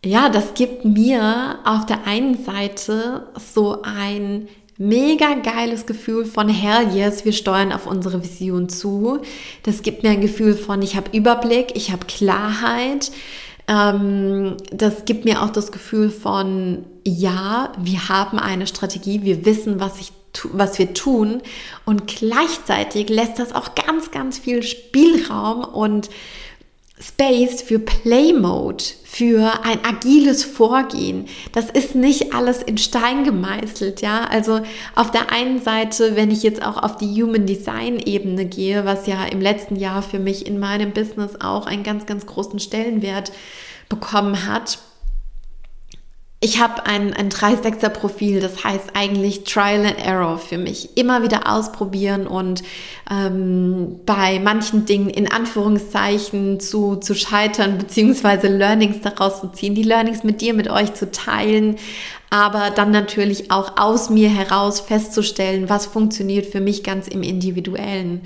[0.04, 4.47] ja, das gibt mir auf der einen Seite so ein
[4.82, 9.20] mega geiles Gefühl von Hell yes, wir steuern auf unsere Vision zu.
[9.63, 13.12] Das gibt mir ein Gefühl von, ich habe Überblick, ich habe Klarheit.
[13.67, 19.80] Ähm, das gibt mir auch das Gefühl von, ja, wir haben eine Strategie, wir wissen,
[19.80, 20.12] was ich
[20.54, 21.41] was wir tun
[21.86, 26.10] und gleichzeitig lässt das auch ganz, ganz viel Spielraum und
[27.02, 31.26] Space für Play Mode, für ein agiles Vorgehen.
[31.52, 34.26] Das ist nicht alles in Stein gemeißelt, ja.
[34.26, 34.62] Also
[34.96, 39.08] auf der einen Seite, wenn ich jetzt auch auf die Human Design Ebene gehe, was
[39.08, 43.32] ja im letzten Jahr für mich in meinem Business auch einen ganz, ganz großen Stellenwert
[43.90, 44.78] bekommen hat,
[46.43, 50.97] ich habe ein, ein 3-6er-Profil, das heißt eigentlich Trial and Error für mich.
[50.97, 52.63] Immer wieder ausprobieren und
[53.12, 59.84] ähm, bei manchen Dingen in Anführungszeichen zu, zu scheitern, beziehungsweise Learnings daraus zu ziehen, die
[59.84, 61.75] Learnings mit dir, mit euch zu teilen,
[62.32, 68.21] aber dann natürlich auch aus mir heraus festzustellen, was funktioniert für mich ganz im Individuellen.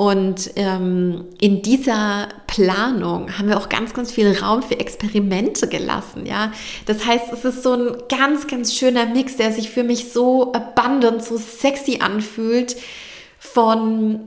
[0.00, 6.24] Und ähm, in dieser Planung haben wir auch ganz, ganz viel Raum für Experimente gelassen.
[6.24, 6.52] Ja,
[6.86, 10.54] das heißt, es ist so ein ganz, ganz schöner Mix, der sich für mich so
[10.54, 12.76] abundant, so sexy anfühlt
[13.38, 14.20] von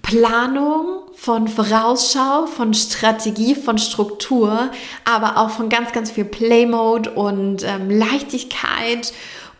[0.00, 4.70] Planung, von Vorausschau, von Strategie, von Struktur,
[5.04, 9.12] aber auch von ganz, ganz viel Playmode und ähm, Leichtigkeit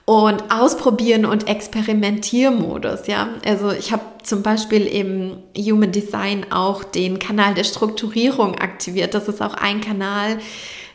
[0.04, 3.08] und Ausprobieren und Experimentiermodus.
[3.08, 9.14] Ja, also ich habe zum Beispiel im Human Design auch den Kanal der Strukturierung aktiviert.
[9.14, 10.38] Das ist auch ein Kanal,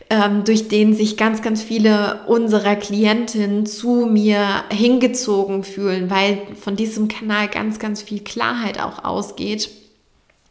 [0.09, 6.75] ähm, durch den sich ganz, ganz viele unserer Klientinnen zu mir hingezogen fühlen, weil von
[6.75, 9.69] diesem Kanal ganz, ganz viel Klarheit auch ausgeht.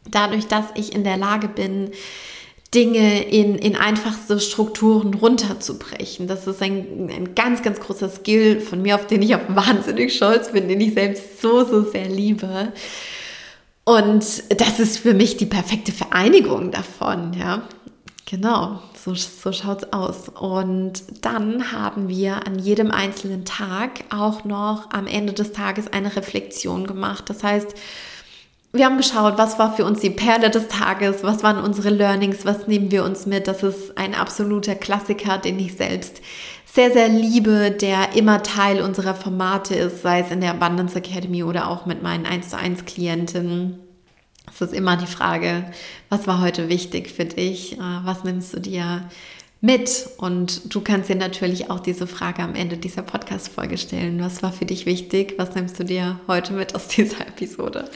[0.09, 1.91] Dadurch, dass ich in der Lage bin,
[2.73, 6.27] Dinge in, in einfachste Strukturen runterzubrechen.
[6.27, 10.15] Das ist ein, ein ganz, ganz großer Skill von mir, auf den ich auch wahnsinnig
[10.15, 12.73] stolz bin, den ich selbst so, so sehr liebe.
[13.85, 14.25] Und
[14.59, 17.61] das ist für mich die perfekte Vereinigung davon, ja.
[18.27, 20.29] Genau, so, so es aus.
[20.29, 26.15] Und dann haben wir an jedem einzelnen Tag auch noch am Ende des Tages eine
[26.15, 27.25] Reflexion gemacht.
[27.29, 27.75] Das heißt,
[28.75, 32.45] wir haben geschaut, was war für uns die Perle des Tages, was waren unsere Learnings,
[32.45, 33.47] was nehmen wir uns mit.
[33.47, 36.21] Das ist ein absoluter Klassiker, den ich selbst
[36.75, 41.41] sehr, sehr liebe, der immer Teil unserer Formate ist, sei es in der Abundance Academy
[41.41, 43.79] oder auch mit meinen 1 zu 1 Klienten.
[44.53, 45.65] Es ist immer die Frage,
[46.09, 47.73] was war heute wichtig für dich?
[47.73, 49.09] Äh, was nimmst du dir
[49.61, 50.09] mit?
[50.17, 54.21] Und du kannst dir natürlich auch diese Frage am Ende dieser Podcast-Folge stellen.
[54.21, 55.35] Was war für dich wichtig?
[55.37, 57.89] Was nimmst du dir heute mit aus dieser Episode?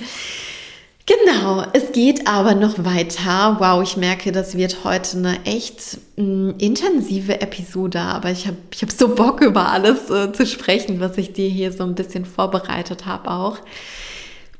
[1.10, 3.56] Genau, es geht aber noch weiter.
[3.58, 8.58] Wow, ich merke, das wird heute eine echt mh, mm, intensive Episode, aber ich habe
[8.72, 11.96] ich hab so Bock über alles äh, zu sprechen, was ich dir hier so ein
[11.96, 13.58] bisschen vorbereitet habe auch.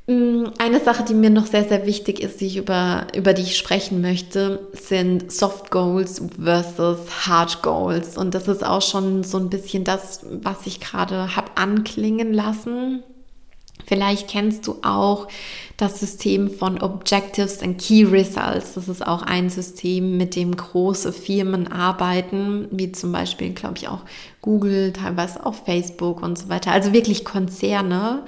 [0.08, 3.42] Mm, eine Sache, die mir noch sehr, sehr wichtig ist, die ich über, über die
[3.42, 8.18] ich sprechen möchte, sind Soft Goals versus Hard Goals.
[8.18, 13.04] Und das ist auch schon so ein bisschen das, was ich gerade habe anklingen lassen
[13.90, 15.26] Vielleicht kennst du auch
[15.76, 18.74] das System von Objectives and Key Results.
[18.74, 23.88] Das ist auch ein System, mit dem große Firmen arbeiten, wie zum Beispiel, glaube ich,
[23.88, 24.02] auch
[24.42, 26.70] Google, teilweise auch Facebook und so weiter.
[26.70, 28.22] Also wirklich Konzerne.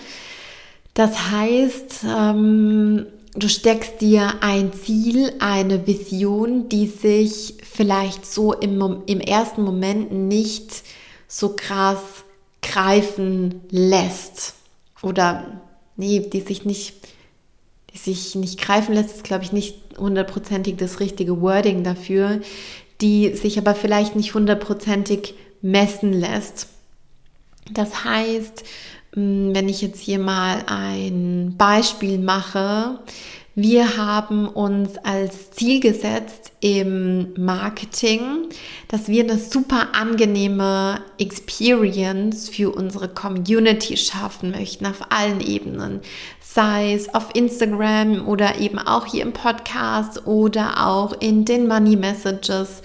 [0.95, 9.05] Das heißt, ähm, du steckst dir ein Ziel, eine Vision, die sich vielleicht so im,
[9.07, 10.83] im ersten Moment nicht
[11.29, 12.01] so krass
[12.63, 14.57] greifen lässt
[15.03, 15.61] oder
[15.97, 16.95] nee, die sich nicht,
[17.93, 22.41] die sich nicht greifen lässt, ist glaube ich nicht hundertprozentig das richtige Wording dafür,
[23.01, 26.69] die sich aber vielleicht nicht hundertprozentig messen lässt.
[27.71, 28.65] Das heißt,
[29.15, 33.01] mm, wenn ich jetzt hier mal ein Beispiel mache,
[33.55, 38.49] wir haben uns als Ziel gesetzt im Marketing,
[38.89, 46.01] dass wir eine super angenehme Experience für unsere Community schaffen möchten auf allen Ebenen.
[46.41, 51.97] Sei es auf Instagram oder eben auch hier im Podcast oder auch in den Money
[51.97, 52.81] Messages.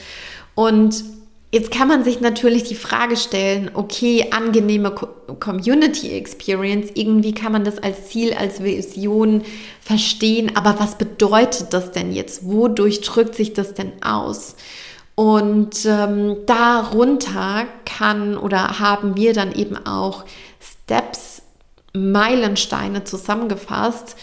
[0.54, 1.17] Und
[1.50, 7.64] Jetzt kann man sich natürlich die Frage stellen, okay, angenehme Community Experience, irgendwie kann man
[7.64, 9.44] das als Ziel, als Vision
[9.80, 12.46] verstehen, aber was bedeutet das denn jetzt?
[12.46, 14.58] Wodurch drückt sich das denn aus?
[15.16, 20.26] Und ähm, darunter kann oder haben wir dann eben auch
[20.60, 21.42] Steps,
[21.94, 24.18] Meilensteine zusammengefasst,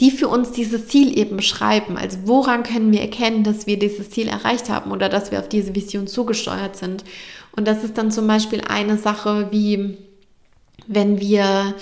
[0.00, 1.96] die für uns dieses Ziel eben beschreiben.
[1.96, 5.48] Also woran können wir erkennen, dass wir dieses Ziel erreicht haben oder dass wir auf
[5.48, 7.04] diese Vision zugesteuert sind.
[7.54, 9.98] Und das ist dann zum Beispiel eine Sache wie,
[10.86, 11.74] wenn wir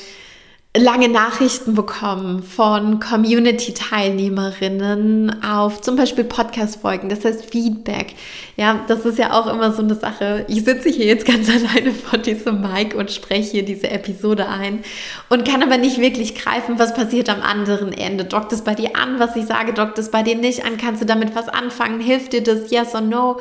[0.76, 8.14] lange Nachrichten bekommen von Community-Teilnehmerinnen auf zum Beispiel Podcast-Folgen, das heißt Feedback.
[8.56, 10.44] Ja, das ist ja auch immer so eine Sache.
[10.46, 14.84] Ich sitze hier jetzt ganz alleine vor diesem Mic und spreche hier diese Episode ein
[15.28, 18.24] und kann aber nicht wirklich greifen, was passiert am anderen Ende.
[18.24, 20.76] Dockt es bei dir an, was ich sage, dockt es bei dir nicht an?
[20.76, 21.98] Kannst du damit was anfangen?
[21.98, 22.70] Hilft dir das?
[22.70, 23.40] Yes or no?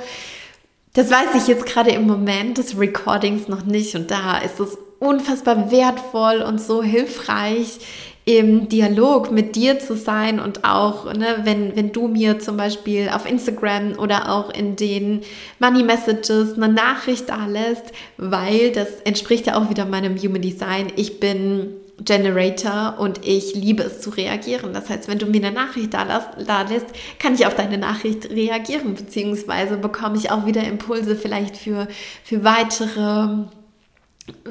[0.93, 4.79] Das weiß ich jetzt gerade im Moment des Recordings noch nicht und da ist es
[4.99, 7.79] unfassbar wertvoll und so hilfreich,
[8.25, 13.09] im Dialog mit dir zu sein und auch, ne, wenn, wenn du mir zum Beispiel
[13.09, 15.21] auf Instagram oder auch in den
[15.57, 17.85] Money Messages eine Nachricht da lässt,
[18.17, 20.91] weil das entspricht ja auch wieder meinem Human Design.
[20.95, 21.73] Ich bin
[22.05, 24.73] Generator und ich liebe es zu reagieren.
[24.73, 28.29] Das heißt, wenn du mir eine Nachricht da, da lässt, kann ich auf deine Nachricht
[28.29, 31.87] reagieren, beziehungsweise bekomme ich auch wieder Impulse vielleicht für,
[32.23, 33.47] für weitere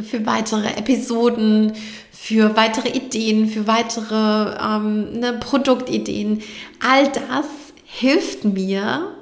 [0.02, 1.72] für weitere Episoden,
[2.10, 6.42] für weitere Ideen, für weitere ähm, ne, Produktideen.
[6.80, 7.46] All das
[7.84, 9.12] hilft mir,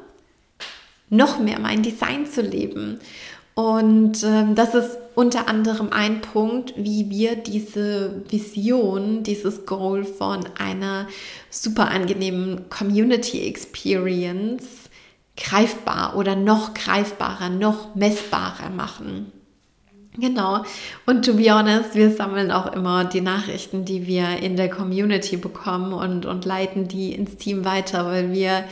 [1.09, 2.99] noch mehr mein Design zu leben.
[3.55, 10.41] Und ähm, das ist unter anderem ein Punkt, wie wir diese Vision, dieses Goal von
[10.59, 11.07] einer
[11.49, 14.65] super angenehmen Community Experience
[15.37, 19.33] greifbar oder noch greifbarer, noch messbarer machen.
[20.19, 20.65] Genau.
[21.05, 25.37] Und to be honest, wir sammeln auch immer die Nachrichten, die wir in der Community
[25.37, 28.65] bekommen und, und leiten die ins Team weiter, weil wir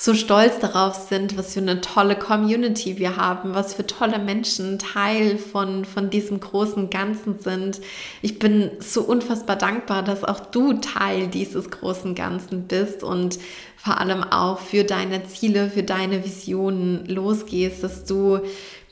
[0.00, 4.78] so stolz darauf sind, was für eine tolle Community wir haben, was für tolle Menschen
[4.78, 7.82] Teil von, von diesem großen Ganzen sind.
[8.22, 13.38] Ich bin so unfassbar dankbar, dass auch du Teil dieses großen Ganzen bist und
[13.76, 18.40] vor allem auch für deine Ziele, für deine Visionen losgehst, dass du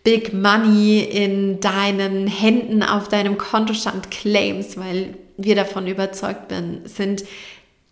[0.09, 7.27] Big Money in deinen Händen auf deinem Kontostand claims, weil wir davon überzeugt bin, sind,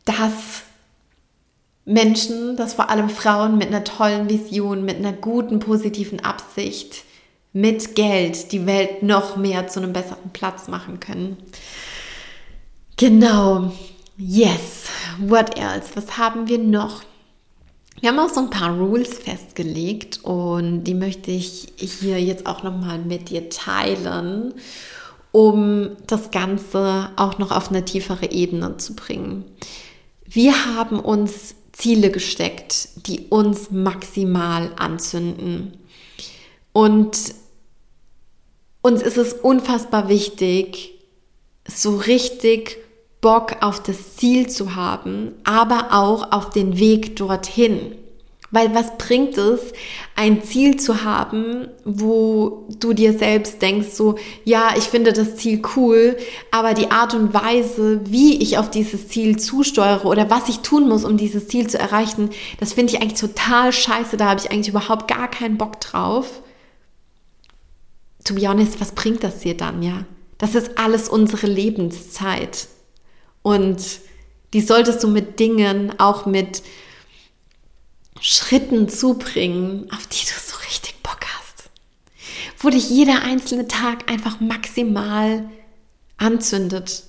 [0.07, 0.63] dass
[1.85, 7.05] Menschen, dass vor allem Frauen mit einer tollen Vision, mit einer guten, positiven Absicht,
[7.53, 11.37] mit Geld die Welt noch mehr zu einem besseren Platz machen können.
[12.97, 13.75] Genau.
[14.17, 14.87] Yes.
[15.19, 15.91] What else?
[15.95, 17.03] Was haben wir noch?
[18.01, 22.63] Wir haben auch so ein paar Rules festgelegt und die möchte ich hier jetzt auch
[22.63, 24.55] nochmal mit dir teilen,
[25.33, 29.45] um das Ganze auch noch auf eine tiefere Ebene zu bringen.
[30.25, 35.79] Wir haben uns Ziele gesteckt, die uns maximal anzünden.
[36.73, 37.35] Und
[38.83, 40.95] uns ist es unfassbar wichtig,
[41.67, 42.79] so richtig
[43.27, 47.97] Bock auf das Ziel zu haben, aber auch auf den Weg dorthin.
[48.53, 49.73] Weil was bringt es,
[50.15, 54.15] ein Ziel zu haben, wo du dir selbst denkst, so,
[54.45, 56.17] ja, ich finde das Ziel cool,
[56.53, 60.89] aber die Art und Weise, wie ich auf dieses Ziel zusteuere oder was ich tun
[60.89, 64.53] muss, um dieses Ziel zu erreichen, das finde ich eigentlich total scheiße, da habe ich
[64.53, 66.43] eigentlich überhaupt gar keinen Bock drauf.
[68.23, 70.05] To be honest, was bringt das dir dann, ja?
[70.39, 72.69] Das ist alles unsere Lebenszeit.
[73.47, 74.01] Und
[74.55, 76.65] die solltest du mit Dingen, auch mit
[78.21, 81.71] Schritten zubringen, auf die du so richtig Bock hast.
[82.59, 85.49] Wo dich jeder einzelne Tag einfach maximal
[86.17, 87.05] anzündet.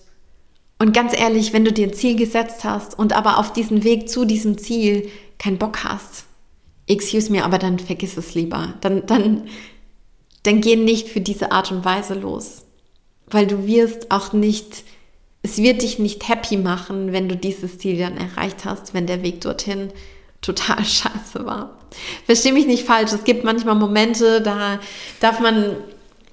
[0.78, 4.08] Und ganz ehrlich, wenn du dir ein Ziel gesetzt hast und aber auf diesen Weg
[4.08, 5.10] zu diesem Ziel
[5.40, 6.26] keinen Bock hast,
[6.86, 8.76] excuse me, aber dann vergiss es lieber.
[8.82, 9.50] Dann, dann,
[10.44, 12.64] dann geh nicht für diese Art und Weise los.
[13.26, 14.84] Weil du wirst auch nicht,
[15.48, 19.24] es wird dich nicht happy machen, wenn du dieses Ziel dann erreicht hast, wenn der
[19.24, 19.94] Weg dorthin
[20.42, 21.78] total scheiße war.
[22.26, 24.80] Versteh mich nicht falsch, es gibt manchmal Momente, da
[25.22, 25.78] darf man,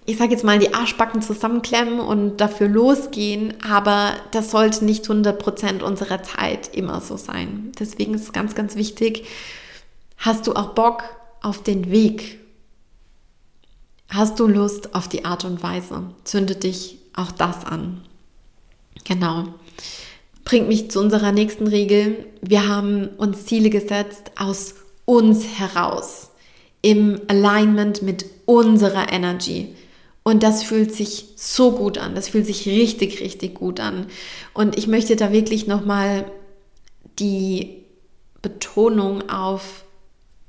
[0.04, 5.82] ich sage jetzt mal, die Arschbacken zusammenklemmen und dafür losgehen, aber das sollte nicht 100%
[5.82, 7.70] unserer Zeit immer so sein.
[7.78, 9.26] Deswegen ist es ganz, ganz wichtig,
[10.16, 11.04] hast du auch Bock
[11.40, 12.40] auf den Weg?
[14.08, 16.02] Hast du Lust auf die Art und Weise?
[16.24, 18.02] Zünde dich auch das an.
[19.04, 19.44] Genau
[20.44, 22.26] bringt mich zu unserer nächsten Regel.
[22.40, 24.76] Wir haben uns Ziele gesetzt aus
[25.06, 26.30] uns heraus,
[26.82, 29.74] im Alignment mit unserer Energy.
[30.22, 32.14] Und das fühlt sich so gut an.
[32.14, 34.06] Das fühlt sich richtig, richtig gut an.
[34.54, 36.30] Und ich möchte da wirklich nochmal
[37.18, 37.82] die
[38.40, 39.84] Betonung auf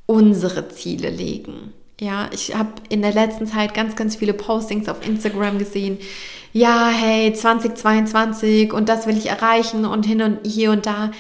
[0.06, 1.74] unsere Ziele legen.
[2.00, 5.98] Ja, ich habe in der letzten Zeit ganz, ganz viele Postings auf Instagram gesehen.
[6.52, 11.12] Ja, hey, 2022 und das will ich erreichen und hin und hier und da.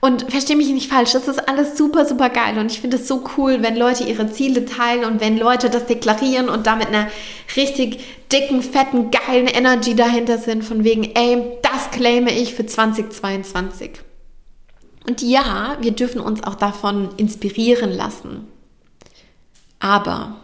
[0.00, 2.58] Und verstehe mich nicht falsch, das ist alles super, super geil.
[2.58, 5.86] Und ich finde es so cool, wenn Leute ihre Ziele teilen und wenn Leute das
[5.86, 7.08] deklarieren und damit einer
[7.56, 13.92] richtig dicken, fetten, geilen Energy dahinter sind, von wegen, ey, das claime ich für 2022.
[15.08, 18.46] Und ja, wir dürfen uns auch davon inspirieren lassen.
[19.84, 20.36] Aber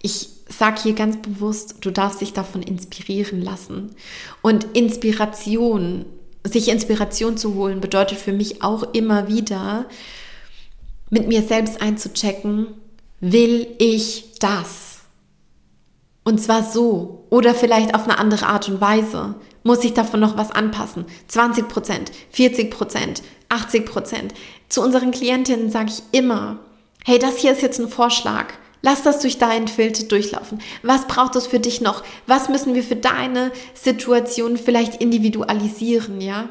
[0.00, 3.96] ich sage hier ganz bewusst, du darfst dich davon inspirieren lassen.
[4.40, 6.04] Und Inspiration,
[6.44, 9.86] sich Inspiration zu holen, bedeutet für mich auch immer wieder,
[11.10, 12.68] mit mir selbst einzuchecken,
[13.18, 14.98] will ich das?
[16.22, 19.34] Und zwar so oder vielleicht auf eine andere Art und Weise.
[19.64, 21.04] Muss ich davon noch was anpassen?
[21.26, 24.34] 20 Prozent, 40 Prozent, 80 Prozent.
[24.68, 26.60] Zu unseren Klientinnen sage ich immer,
[27.06, 28.52] hey, das hier ist jetzt ein Vorschlag.
[28.82, 30.60] Lass das durch deinen Filter durchlaufen.
[30.82, 32.02] Was braucht es für dich noch?
[32.26, 36.48] Was müssen wir für deine Situation vielleicht individualisieren, ja?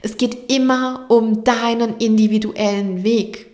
[0.00, 3.50] Es geht immer um deinen individuellen Weg.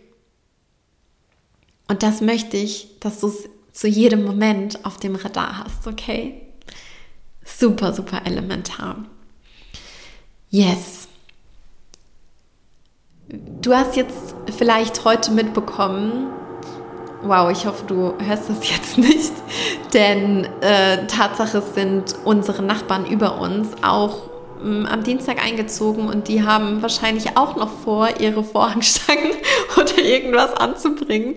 [1.88, 6.42] Und das möchte ich, dass du es zu jedem Moment auf dem Radar hast, okay?
[7.42, 9.06] Super, super elementar.
[10.50, 11.03] Yes.
[13.60, 16.28] Du hast jetzt vielleicht heute mitbekommen,
[17.22, 19.32] wow, ich hoffe, du hörst das jetzt nicht,
[19.92, 24.30] denn äh, Tatsache sind unsere Nachbarn über uns auch
[24.62, 29.32] mh, mm, am Dienstag eingezogen und die haben wahrscheinlich auch noch vor, ihre Vorhangstangen
[29.76, 31.36] oder irgendwas anzubringen.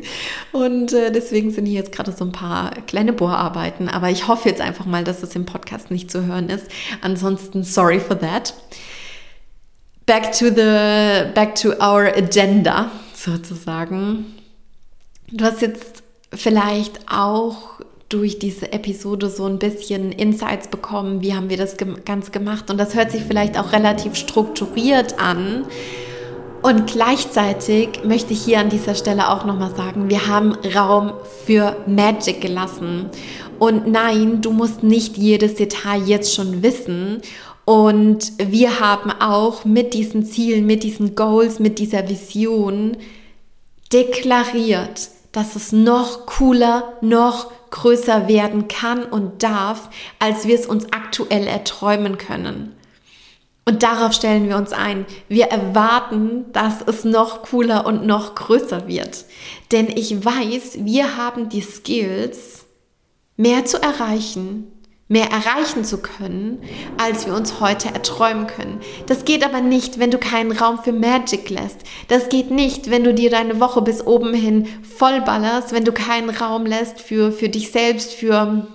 [0.52, 4.50] Und äh, deswegen sind hier jetzt gerade so ein paar kleine Bohrarbeiten, aber ich hoffe
[4.50, 6.68] jetzt einfach mal, dass es im Podcast nicht zu hören ist.
[7.02, 8.54] Ansonsten, sorry for that
[10.08, 14.26] back to the back to our agenda sozusagen.
[15.32, 16.02] Du hast jetzt
[16.34, 22.32] vielleicht auch durch diese Episode so ein bisschen Insights bekommen, wie haben wir das Ganze
[22.32, 25.66] gemacht und das hört sich vielleicht auch relativ strukturiert an.
[26.64, 31.14] Und gleichzeitig möchte ich hier an dieser Stelle auch nochmal sagen, wir haben Raum
[31.46, 33.10] für Magic gelassen.
[33.60, 37.22] Und nein, du musst nicht jedes Detail jetzt schon wissen.
[37.68, 42.96] Und wir haben auch mit diesen Zielen, mit diesen Goals, mit dieser Vision
[43.92, 50.86] deklariert, dass es noch cooler, noch größer werden kann und darf, als wir es uns
[50.94, 52.72] aktuell erträumen können.
[53.66, 55.06] Und darauf stellen wir uns ein.
[55.28, 59.26] Wir erwarten, dass es noch cooler und noch größer wird.
[59.74, 62.66] Denn ich weiß, wir haben die Skills,
[63.36, 64.72] mehr zu erreichen,
[65.10, 66.62] mehr erreichen zu können,
[66.98, 68.82] als wir uns heute erträumen können.
[69.06, 71.80] Das geht aber nicht, wenn du keinen Raum für Magic lässt.
[72.10, 76.30] Das geht nicht, wenn du dir deine Woche bis oben hin vollballerst, wenn du keinen
[76.30, 78.68] Raum lässt für, für dich selbst, für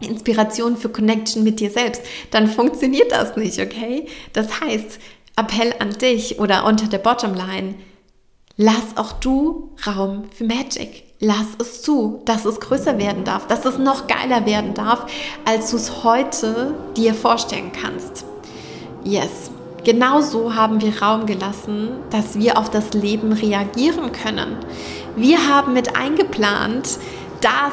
[0.00, 4.06] Inspiration für Connection mit dir selbst, dann funktioniert das nicht, okay?
[4.32, 4.98] Das heißt,
[5.36, 7.74] Appell an dich oder unter der Bottomline,
[8.56, 11.04] lass auch du Raum für Magic.
[11.24, 15.06] Lass es zu, dass es größer werden darf, dass es noch geiler werden darf,
[15.44, 18.24] als du es heute dir vorstellen kannst.
[19.04, 19.52] Yes.
[19.84, 24.56] Genauso haben wir Raum gelassen, dass wir auf das Leben reagieren können.
[25.14, 26.98] Wir haben mit eingeplant,
[27.40, 27.72] dass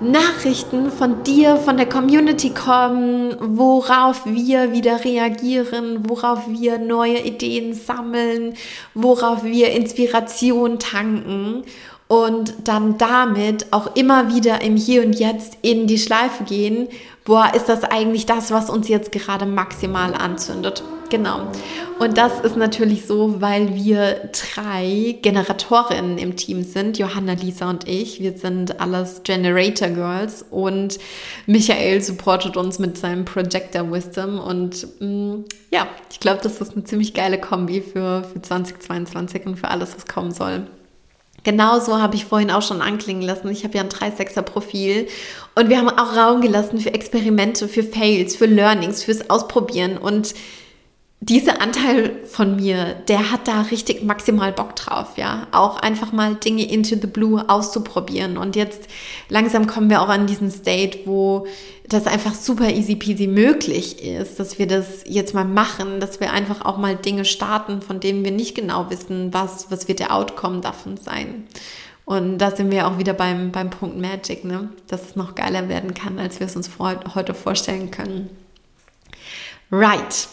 [0.00, 7.74] Nachrichten von dir, von der Community kommen, worauf wir wieder reagieren, worauf wir neue Ideen
[7.74, 8.54] sammeln,
[8.94, 11.64] worauf wir Inspiration tanken
[12.08, 16.88] und dann damit auch immer wieder im Hier und Jetzt in die Schleife gehen,
[17.24, 20.82] boah, ist das eigentlich das, was uns jetzt gerade maximal anzündet.
[21.08, 21.52] Genau.
[21.98, 27.86] Und das ist natürlich so, weil wir drei Generatorinnen im Team sind, Johanna, Lisa und
[27.88, 28.20] ich.
[28.20, 30.98] Wir sind alles Generator Girls und
[31.46, 34.38] Michael supportet uns mit seinem Projector Wisdom.
[34.40, 39.46] Und mh, mm, ja, ich glaube, das ist eine ziemlich geile Kombi für, für 2022
[39.46, 40.66] und für alles, was kommen soll.
[41.46, 43.48] Genauso habe ich vorhin auch schon anklingen lassen.
[43.52, 45.06] Ich habe ja ein 3-6er Profil
[45.54, 50.34] und wir haben auch Raum gelassen für Experimente, für Fails, für Learnings, fürs Ausprobieren und
[51.20, 55.46] dieser Anteil von mir, der hat da richtig maximal Bock drauf, ja.
[55.50, 58.36] Auch einfach mal Dinge into the blue auszuprobieren.
[58.36, 58.82] Und jetzt
[59.28, 61.46] langsam kommen wir auch an diesen State, wo
[61.88, 66.32] das einfach super easy peasy möglich ist, dass wir das jetzt mal machen, dass wir
[66.32, 70.14] einfach auch mal Dinge starten, von denen wir nicht genau wissen, was, was wird der
[70.14, 71.46] Outcome davon sein.
[72.04, 74.68] Und da sind wir auch wieder beim, beim Punkt Magic, ne?
[74.86, 78.30] dass es noch geiler werden kann, als wir es uns vor, heute vorstellen können.
[79.72, 80.28] Right.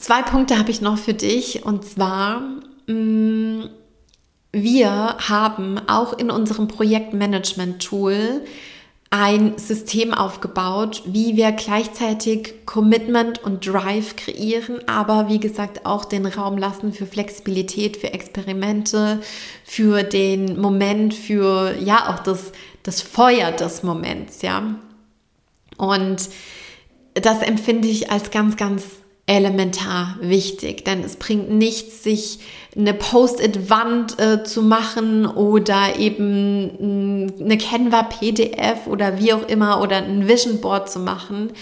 [0.00, 2.40] Zwei Punkte habe ich noch für dich und zwar,
[2.86, 3.64] mm,
[4.50, 4.90] wir
[5.28, 8.40] haben auch in unserem Projektmanagement-Tool
[9.10, 16.24] ein System aufgebaut, wie wir gleichzeitig Commitment und Drive kreieren, aber wie gesagt auch den
[16.24, 19.20] Raum lassen für Flexibilität, für Experimente,
[19.64, 22.52] für den Moment, für ja auch das,
[22.84, 24.76] das Feuer des Moments, ja.
[25.76, 26.30] Und
[27.12, 28.99] das empfinde ich als ganz, ganz
[29.30, 32.40] elementar wichtig, denn es bringt nichts, sich
[32.76, 39.98] eine Post-it-Wand äh, zu machen oder eben mm, eine Canva-PDF oder wie auch immer oder
[39.98, 41.52] ein Vision Board zu machen,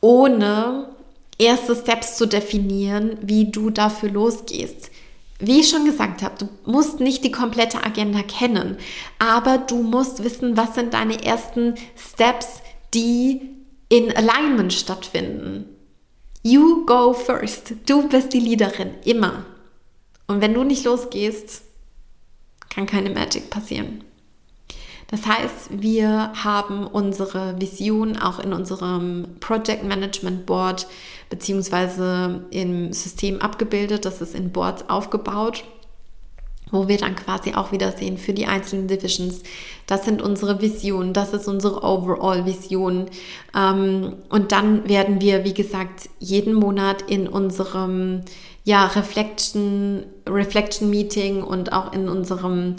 [0.00, 0.88] ohne
[1.36, 4.90] erste Steps zu definieren, wie du dafür losgehst.
[5.38, 8.78] Wie ich schon gesagt habe, du musst nicht die komplette Agenda kennen,
[9.18, 12.62] aber du musst wissen, was sind deine ersten Steps,
[12.94, 13.50] die
[13.90, 15.71] in Alignment stattfinden.
[16.42, 17.74] You go first.
[17.86, 19.44] Du bist die Leaderin, immer.
[20.26, 21.62] Und wenn du nicht losgehst,
[22.68, 24.02] kann keine Magic passieren.
[25.08, 30.86] Das heißt, wir haben unsere Vision auch in unserem Project Management Board
[31.28, 34.06] beziehungsweise im System abgebildet.
[34.06, 35.64] Das ist in Boards aufgebaut
[36.72, 39.42] wo wir dann quasi auch wieder sehen für die einzelnen Divisions.
[39.86, 43.06] Das sind unsere Visionen, das ist unsere Overall-Vision.
[43.54, 48.22] Ähm, und dann werden wir, wie gesagt, jeden Monat in unserem
[48.64, 52.76] ja, Reflection, Reflection Meeting und auch in unserem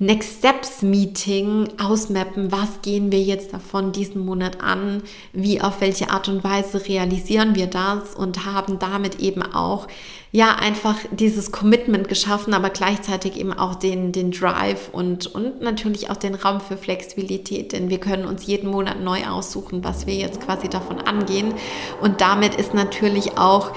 [0.00, 6.10] Next Steps Meeting ausmappen, was gehen wir jetzt davon diesen Monat an, wie auf welche
[6.10, 8.14] Art und Weise realisieren wir das?
[8.14, 9.88] Und haben damit eben auch
[10.30, 16.10] ja einfach dieses Commitment geschaffen, aber gleichzeitig eben auch den, den Drive und, und natürlich
[16.10, 20.14] auch den Raum für Flexibilität, denn wir können uns jeden Monat neu aussuchen, was wir
[20.14, 21.54] jetzt quasi davon angehen.
[22.00, 23.72] Und damit ist natürlich auch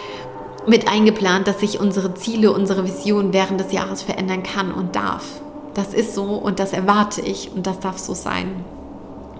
[0.67, 5.41] mit eingeplant, dass sich unsere Ziele, unsere Vision während des Jahres verändern kann und darf.
[5.73, 8.63] Das ist so und das erwarte ich und das darf so sein.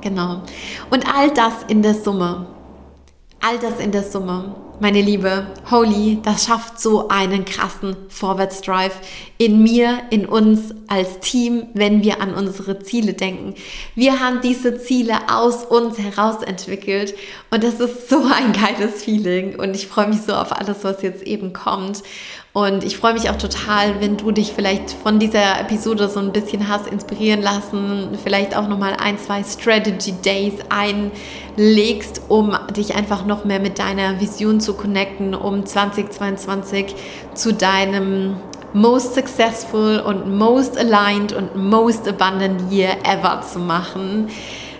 [0.01, 0.41] Genau.
[0.89, 2.47] Und all das in der Summe.
[3.41, 8.95] All das in der Summe meine Liebe, holy, das schafft so einen krassen Vorwärtsdrive
[9.38, 13.53] in mir, in uns als Team, wenn wir an unsere Ziele denken.
[13.93, 17.13] Wir haben diese Ziele aus uns heraus entwickelt
[17.51, 21.03] und das ist so ein geiles Feeling und ich freue mich so auf alles, was
[21.03, 22.01] jetzt eben kommt.
[22.53, 26.33] Und ich freue mich auch total, wenn du dich vielleicht von dieser Episode so ein
[26.33, 33.25] bisschen hast inspirieren lassen, vielleicht auch nochmal ein, zwei Strategy Days einlegst, um dich einfach
[33.25, 36.93] noch mehr mit deiner Vision zu connecten, um 2022
[37.33, 38.35] zu deinem
[38.73, 44.27] most successful und most aligned und most abundant year ever zu machen.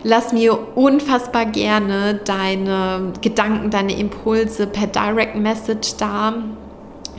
[0.03, 6.34] Lass mir unfassbar gerne deine Gedanken, deine Impulse per Direct Message da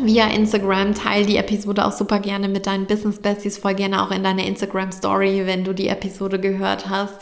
[0.04, 0.94] via Instagram.
[0.94, 4.44] Teil die Episode auch super gerne mit deinen Business Besties, voll gerne auch in deiner
[4.44, 7.18] Instagram Story, wenn du die Episode gehört hast.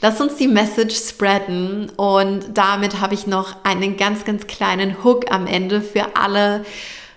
[0.00, 5.30] Lass uns die Message spreaden und damit habe ich noch einen ganz, ganz kleinen Hook
[5.30, 6.64] am Ende für alle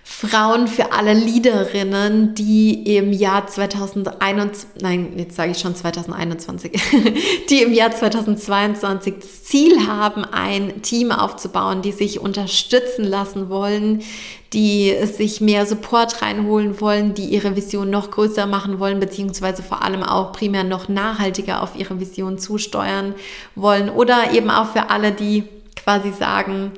[0.08, 6.72] Frauen für alle Leaderinnen, die im Jahr 2021, nein, jetzt sage ich schon 2021,
[7.50, 14.04] die im Jahr 2022 das Ziel haben, ein Team aufzubauen, die sich unterstützen lassen wollen,
[14.52, 19.82] die sich mehr Support reinholen wollen, die ihre Vision noch größer machen wollen, beziehungsweise vor
[19.82, 23.16] allem auch primär noch nachhaltiger auf ihre Vision zusteuern
[23.56, 25.42] wollen oder eben auch für alle, die
[25.74, 26.72] quasi sagen,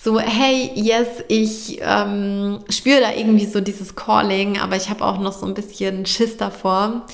[0.00, 5.18] so, hey, yes, ich ähm, spüre da irgendwie so dieses Calling, aber ich habe auch
[5.18, 7.04] noch so ein bisschen Schiss davor.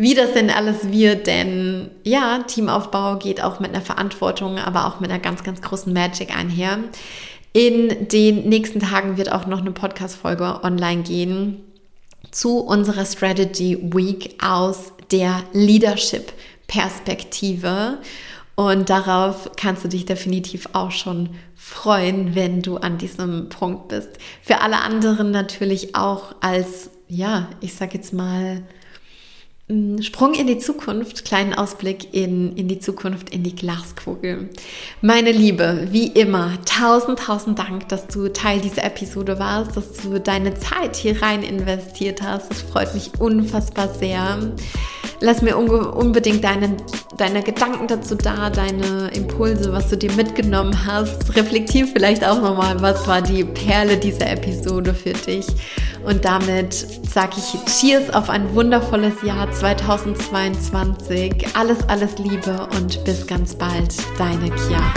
[0.00, 5.00] Wie das denn alles wird, denn ja, Teamaufbau geht auch mit einer Verantwortung, aber auch
[5.00, 6.78] mit einer ganz, ganz großen Magic einher.
[7.52, 11.64] In den nächsten Tagen wird auch noch eine Podcast-Folge online gehen
[12.30, 17.98] zu unserer Strategy Week aus der Leadership-Perspektive.
[18.54, 21.30] Und darauf kannst du dich definitiv auch schon
[21.68, 24.10] freuen, wenn du an diesem Punkt bist.
[24.42, 28.62] Für alle anderen natürlich auch als, ja, ich sag jetzt mal,
[30.00, 34.48] Sprung in die Zukunft, kleinen Ausblick in, in die Zukunft, in die Glaskugel.
[35.02, 40.20] Meine Liebe, wie immer, tausend, tausend Dank, dass du Teil dieser Episode warst, dass du
[40.20, 42.50] deine Zeit hier rein investiert hast.
[42.50, 44.38] Das freut mich unfassbar sehr.
[45.20, 46.76] Lass mir unbedingt deine,
[47.18, 51.36] deine Gedanken dazu da, deine Impulse, was du dir mitgenommen hast.
[51.36, 55.46] Reflektier vielleicht auch nochmal, was war die Perle dieser Episode für dich.
[56.04, 61.46] Und damit sage ich Cheers auf ein wundervolles Jahr 2022.
[61.54, 64.94] Alles, alles Liebe und bis ganz bald, deine Chiara.